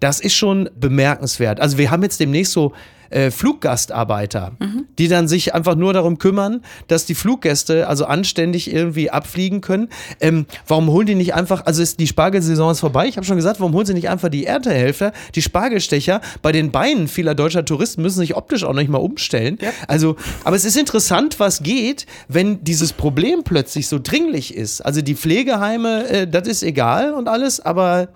[0.00, 1.60] Das ist schon bemerkenswert.
[1.60, 2.72] Also wir haben jetzt demnächst so
[3.10, 4.52] äh, Fluggastarbeiter,
[4.98, 9.88] die dann sich einfach nur darum kümmern, dass die Fluggäste also anständig irgendwie abfliegen können.
[10.20, 13.36] Ähm, warum holen die nicht einfach, also ist die Spargelsaison ist vorbei, ich habe schon
[13.36, 17.64] gesagt, warum holen sie nicht einfach die Erntehelfer, die Spargelstecher bei den Beinen vieler deutscher
[17.64, 19.58] Touristen müssen sich optisch auch nicht mal umstellen.
[19.86, 24.80] Also, aber es ist interessant, was geht, wenn dieses Problem plötzlich so dringlich ist.
[24.80, 28.08] Also die Pflegeheime, äh, das ist egal und alles, aber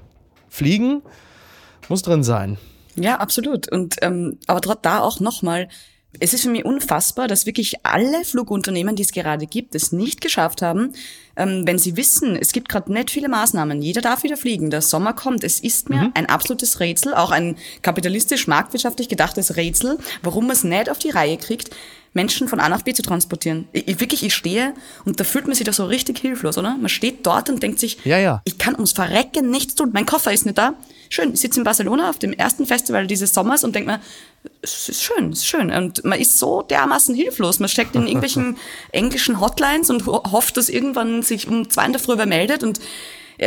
[0.49, 1.03] Fliegen
[1.89, 2.59] muss drin sein.
[2.97, 3.71] Ja, absolut.
[3.71, 5.69] Und ähm, aber da auch nochmal,
[6.21, 10.21] es ist für mich unfassbar, dass wirklich alle Flugunternehmen, die es gerade gibt, es nicht
[10.21, 10.93] geschafft haben,
[11.37, 14.83] ähm, wenn sie wissen, es gibt gerade nicht viele Maßnahmen, jeder darf wieder fliegen, der
[14.83, 20.57] Sommer kommt, es ist mir ein absolutes Rätsel, auch ein kapitalistisch-marktwirtschaftlich gedachtes Rätsel, warum man
[20.57, 21.71] es nicht auf die Reihe kriegt,
[22.15, 23.69] Menschen von A nach B zu transportieren.
[23.73, 26.77] Ich, ich, wirklich, ich stehe und da fühlt man sich doch so richtig hilflos, oder?
[26.77, 28.43] Man steht dort und denkt sich, Ja, ja.
[28.45, 29.91] ich kann ums Verrecken nichts tun.
[29.93, 30.75] Mein Koffer ist nicht da.
[31.09, 34.01] Schön, ich sitze in Barcelona auf dem ersten Festival dieses Sommers und denke mir,
[34.63, 35.71] es ist schön, es ist schön.
[35.71, 37.61] Und man ist so dermaßen hilflos.
[37.61, 38.57] Man steckt in irgendwelchen
[38.93, 42.63] englischen Hotlines und ho hofft, dass irgendwann sich um zwei in der Früh wer meldet.
[42.63, 42.81] Und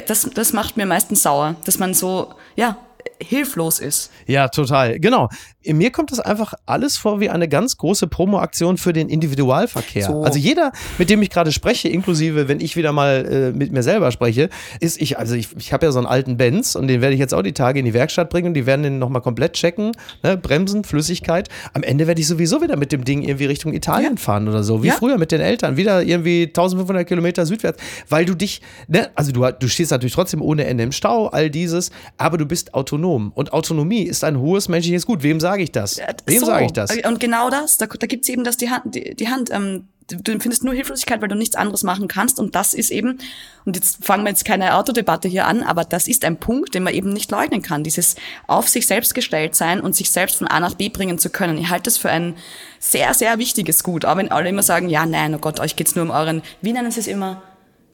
[0.07, 2.77] das, das macht mir meistens sauer, dass man so, ja,
[3.21, 4.11] hilflos ist.
[4.27, 4.99] Ja, total.
[4.99, 5.29] Genau.
[5.67, 10.05] Mir kommt das einfach alles vor wie eine ganz große Promoaktion für den Individualverkehr.
[10.07, 10.21] So.
[10.23, 13.83] Also jeder, mit dem ich gerade spreche, inklusive, wenn ich wieder mal äh, mit mir
[13.83, 14.49] selber spreche,
[14.79, 17.19] ist ich, also ich, ich habe ja so einen alten Benz und den werde ich
[17.19, 19.91] jetzt auch die Tage in die Werkstatt bringen und die werden den nochmal komplett checken,
[20.23, 20.37] ne?
[20.37, 21.49] Bremsen, Flüssigkeit.
[21.73, 24.83] Am Ende werde ich sowieso wieder mit dem Ding irgendwie Richtung Italien fahren oder so,
[24.83, 24.93] wie Ja.
[24.93, 29.09] früher mit den Eltern, wieder irgendwie 1500 Kilometer südwärts, weil du dich, ne?
[29.15, 32.73] also du, du stehst natürlich trotzdem ohne Ende im Stau, all dieses, aber du bist
[32.73, 35.23] autonom und Autonomie ist ein hohes menschliches Gut.
[35.23, 35.99] Wem sage ich das?
[36.25, 36.45] Wem So.
[36.45, 36.95] sage ich das?
[37.05, 40.17] Und genau das, da, da gibt's eben das die Hand, die, die Hand, ähm, du
[40.17, 43.19] du empfindest nur Hilflosigkeit, weil du nichts anderes machen kannst und das ist eben,
[43.65, 46.83] und jetzt fangen wir jetzt keine Autodebatte hier an, aber das ist ein Punkt, den
[46.83, 48.15] man eben nicht leugnen kann, dieses
[48.47, 51.57] auf sich selbst gestellt sein und sich selbst von A nach B bringen zu können.
[51.57, 52.35] Ich halte das für ein
[52.79, 55.95] sehr, sehr wichtiges Gut, auch wenn alle immer sagen, ja, nein, oh Gott, euch geht's
[55.95, 57.41] nur um euren, wie nennen sie es immer,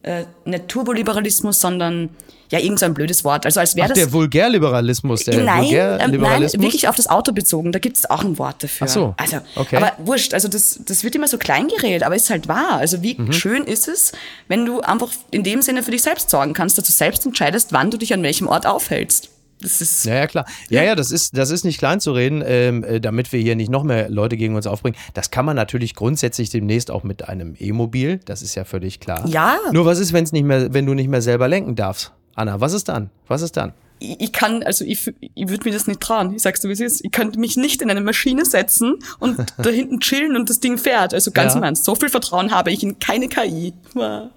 [0.03, 2.09] äh, nicht Turboliberalismus, sondern
[2.49, 3.45] ja, irgend so ein blödes Wort.
[3.45, 6.61] Also als wäre das der Vulgärliberalismus, der nein, ähm, nein, Vulgärliberalismus.
[6.61, 7.71] wirklich auf das Auto bezogen.
[7.71, 8.87] Da gibt es auch ein Wort dafür.
[8.87, 9.77] Ach so, Also, okay.
[9.77, 10.33] aber wurscht.
[10.33, 12.73] Also das, das wird immer so klein geredet, aber ist halt wahr.
[12.73, 13.31] Also wie Mhm.
[13.31, 14.11] schön ist es,
[14.49, 17.71] wenn du einfach in dem Sinne für dich selbst sorgen kannst, dass du selbst entscheidest,
[17.71, 19.29] wann du dich an welchem Ort aufhältst.
[19.61, 20.45] Das ist Ja, ja, klar.
[20.69, 23.55] Ja, ja, das ist, das ist nicht klein zu reden, ähm, äh, damit wir hier
[23.55, 24.97] nicht noch mehr Leute gegen uns aufbringen.
[25.13, 29.27] Das kann man natürlich grundsätzlich demnächst auch mit einem E-Mobil, das ist ja völlig klar.
[29.27, 29.57] Ja.
[29.71, 32.11] Nur was ist, wenn's nicht mehr, wenn du nicht mehr selber lenken darfst?
[32.35, 33.09] Anna, was ist dann?
[33.27, 33.73] Was ist dann?
[34.01, 36.33] Ich, ich kann, also ich, ich würde mir das nicht trauen.
[36.35, 37.05] Ich sag's dir, wie es ist.
[37.05, 40.77] Ich könnte mich nicht in eine Maschine setzen und da hinten chillen und das Ding
[40.77, 41.13] fährt.
[41.13, 41.59] Also ganz Ja.
[41.59, 41.85] im Ernst.
[41.85, 43.73] So viel Vertrauen habe ich in keine KI.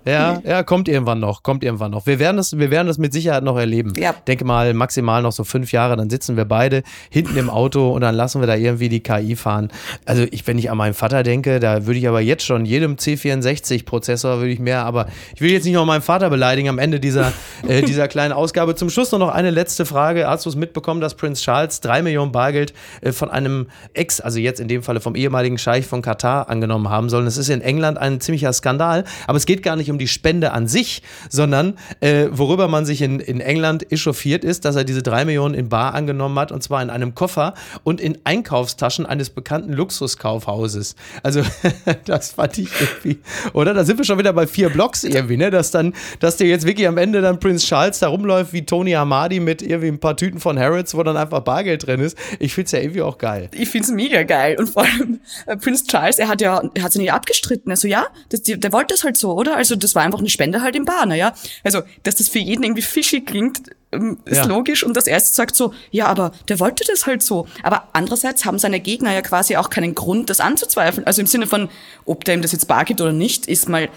[0.05, 2.07] Ja, ja, kommt irgendwann noch, kommt irgendwann noch.
[2.07, 3.93] Wir werden das, wir werden das mit Sicherheit noch erleben.
[3.97, 4.15] Ja.
[4.27, 8.01] Denke mal, maximal noch so fünf Jahre, dann sitzen wir beide hinten im Auto und
[8.03, 9.71] dann lassen wir da irgendwie die KI fahren.
[10.05, 12.97] Also ich, wenn ich an meinen Vater denke, da würde ich aber jetzt schon jedem
[12.97, 17.01] C64-Prozessor würde ich mehr, aber ich will jetzt nicht noch meinen Vater beleidigen am Ende
[17.01, 17.33] dieser,
[17.67, 18.75] äh, dieser kleinen Ausgabe.
[18.75, 20.27] Zum Schluss nur noch eine letzte Frage.
[20.27, 24.39] Hast du es mitbekommen, dass Prince Charles drei Millionen Bargeld äh, von einem Ex, also
[24.39, 27.25] jetzt in dem Falle vom ehemaligen Scheich von Katar angenommen haben sollen?
[27.25, 30.53] Das ist in England ein ziemlicher Skandal, aber es geht gar nicht um die Spende
[30.53, 35.03] an sich, sondern äh, worüber man sich in, in England echauffiert ist, dass er diese
[35.03, 39.31] drei Millionen in Bar angenommen hat und zwar in einem Koffer und in Einkaufstaschen eines
[39.31, 40.97] bekannten Luxuskaufhauses.
[41.23, 41.43] Also
[42.05, 43.19] das fand ich irgendwie,
[43.53, 43.75] oder?
[43.75, 45.51] Da sind wir schon wieder bei vier Blocks irgendwie, ne?
[45.51, 48.93] Dass dann, dass dir jetzt wirklich am Ende dann Prince Charles da rumläuft wie Tony
[48.93, 52.17] Hamadi mit irgendwie ein paar Tüten von Harrods, wo dann einfach Bargeld drin ist.
[52.39, 53.49] Ich find's ja irgendwie auch geil.
[53.53, 54.57] ich find's mega geil.
[54.59, 57.71] Und vor allem äh, Prince Charles, er hat ja, er hat's ja nicht abgestritten.
[57.71, 59.57] Also ja, das, die, der wollte das halt so, oder?
[59.57, 61.35] Also das war einfach eine Spende halt im Bar, ja.
[61.63, 64.45] Also, dass das für jeden irgendwie fishy klingt, ähm, ist Ja.
[64.47, 64.83] logisch.
[64.85, 67.47] Und das erste sagt so, ja, aber der wollte das halt so.
[67.63, 71.07] Aber andererseits haben seine Gegner ja quasi auch keinen Grund, das anzuzweifeln.
[71.07, 71.69] Also im Sinne von,
[72.05, 73.89] ob der ihm das jetzt bar gibt oder nicht, ist mal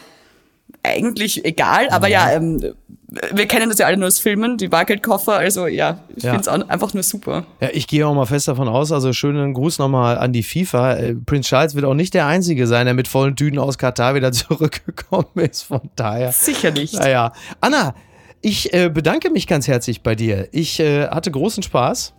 [0.83, 1.89] eigentlich egal.
[1.89, 2.73] Aber ja, ähm,
[3.33, 5.37] wir kennen das ja alle nur aus Filmen, die Bargeldkoffer.
[5.37, 6.33] Also ja, ich Ja.
[6.33, 7.45] find's auch einfach nur super.
[7.61, 10.93] Ja, ich gehe auch mal fest davon aus, also schönen Gruß nochmal an die FIFA.
[10.95, 14.15] Äh, Prince Charles wird auch nicht der Einzige sein, der mit vollen Tüten aus Katar
[14.15, 15.63] wieder zurückgekommen ist.
[15.63, 16.31] Von daher.
[16.31, 16.93] Sicher nicht.
[16.95, 17.31] Naja.
[17.61, 17.95] Anna,
[18.41, 20.47] ich äh, bedanke mich ganz herzlich bei dir.
[20.51, 22.13] Ich äh, hatte großen Spaß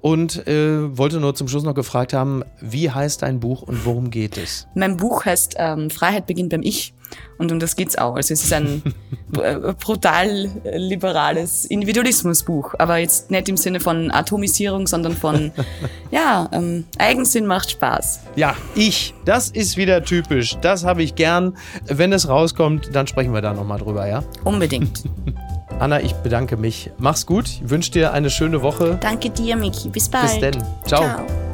[0.00, 4.10] und äh, wollte nur zum Schluss noch gefragt haben, wie heißt dein Buch und worum
[4.10, 4.68] geht es?
[4.74, 6.93] Mein Buch heißt ähm, Freiheit beginnt beim Ich
[7.38, 8.16] und um das geht's auch.
[8.16, 8.82] Also es ist ein
[9.40, 15.52] äh, brutal liberales Individualismusbuch, aber jetzt nicht im Sinne von Atomisierung, sondern von
[16.10, 18.20] ja ähm, Eigensinn macht Spaß.
[18.36, 19.14] Ja, ich.
[19.24, 20.56] Das ist wieder typisch.
[20.60, 21.56] Das habe ich gern.
[21.86, 24.22] Wenn es rauskommt, dann sprechen wir da nochmal drüber, ja?
[24.44, 25.04] Unbedingt.
[25.78, 26.90] Anna, ich bedanke mich.
[26.98, 27.48] Mach's gut.
[27.48, 28.98] Ich wünsche dir eine schöne Woche.
[29.00, 29.88] Danke dir, Miki.
[29.88, 30.24] Bis bald.
[30.24, 30.62] Bis denn.
[30.86, 31.02] Ciao.
[31.02, 31.53] Ciao.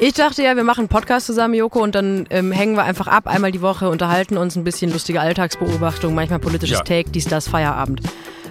[0.00, 3.08] Ich dachte ja, wir machen einen Podcast zusammen, Joko, und dann ähm, hängen wir einfach
[3.08, 6.84] ab, einmal die Woche, unterhalten uns ein bisschen lustige Alltagsbeobachtung, manchmal politisches Ja.
[6.84, 8.02] Take, dies, das, Feierabend.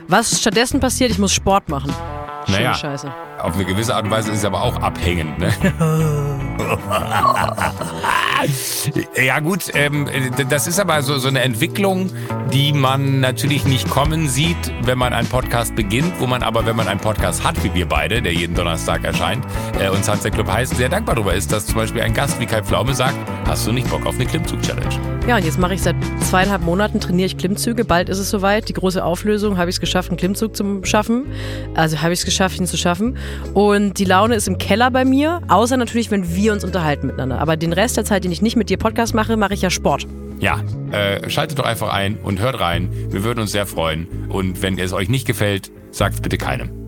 [0.09, 1.93] Was stattdessen passiert, ich muss Sport machen.
[2.45, 2.73] Schöne Naja.
[2.73, 3.13] Scheiße.
[3.39, 5.39] Auf eine gewisse Art und Weise ist es aber auch abhängend.
[5.39, 5.53] Ne?
[9.15, 10.07] ja gut, ähm,
[10.49, 12.09] das ist aber so, so eine Entwicklung,
[12.53, 16.75] die man natürlich nicht kommen sieht, wenn man einen Podcast beginnt, wo man aber, wenn
[16.75, 19.45] man einen Podcast hat, wie wir beide, der jeden Donnerstag erscheint,
[19.79, 22.45] äh, und Sunset Club heißt, sehr dankbar darüber ist, dass zum Beispiel ein Gast wie
[22.45, 25.17] Kai Pflaume sagt, hast du nicht Bock auf eine Klimmzug-Challenge?
[25.27, 27.83] Ja, und jetzt mache ich seit zweieinhalb Monaten, trainiere ich Klimmzüge.
[27.83, 28.69] Bald ist es soweit.
[28.69, 31.25] Die große Auflösung, habe ich es geschafft, einen Klimmzug zu schaffen.
[31.75, 33.17] Also habe ich es geschafft, ihn zu schaffen.
[33.53, 37.39] Und die Laune ist im Keller bei mir, außer natürlich, wenn wir uns unterhalten miteinander.
[37.39, 39.69] Aber den Rest der Zeit, den ich nicht mit dir Podcast mache, mache ich ja
[39.69, 40.07] Sport.
[40.39, 42.89] Ja, äh, schaltet doch einfach ein und hört rein.
[43.09, 44.07] Wir würden uns sehr freuen.
[44.29, 46.86] Und wenn es euch nicht gefällt, sagt es bitte keinem.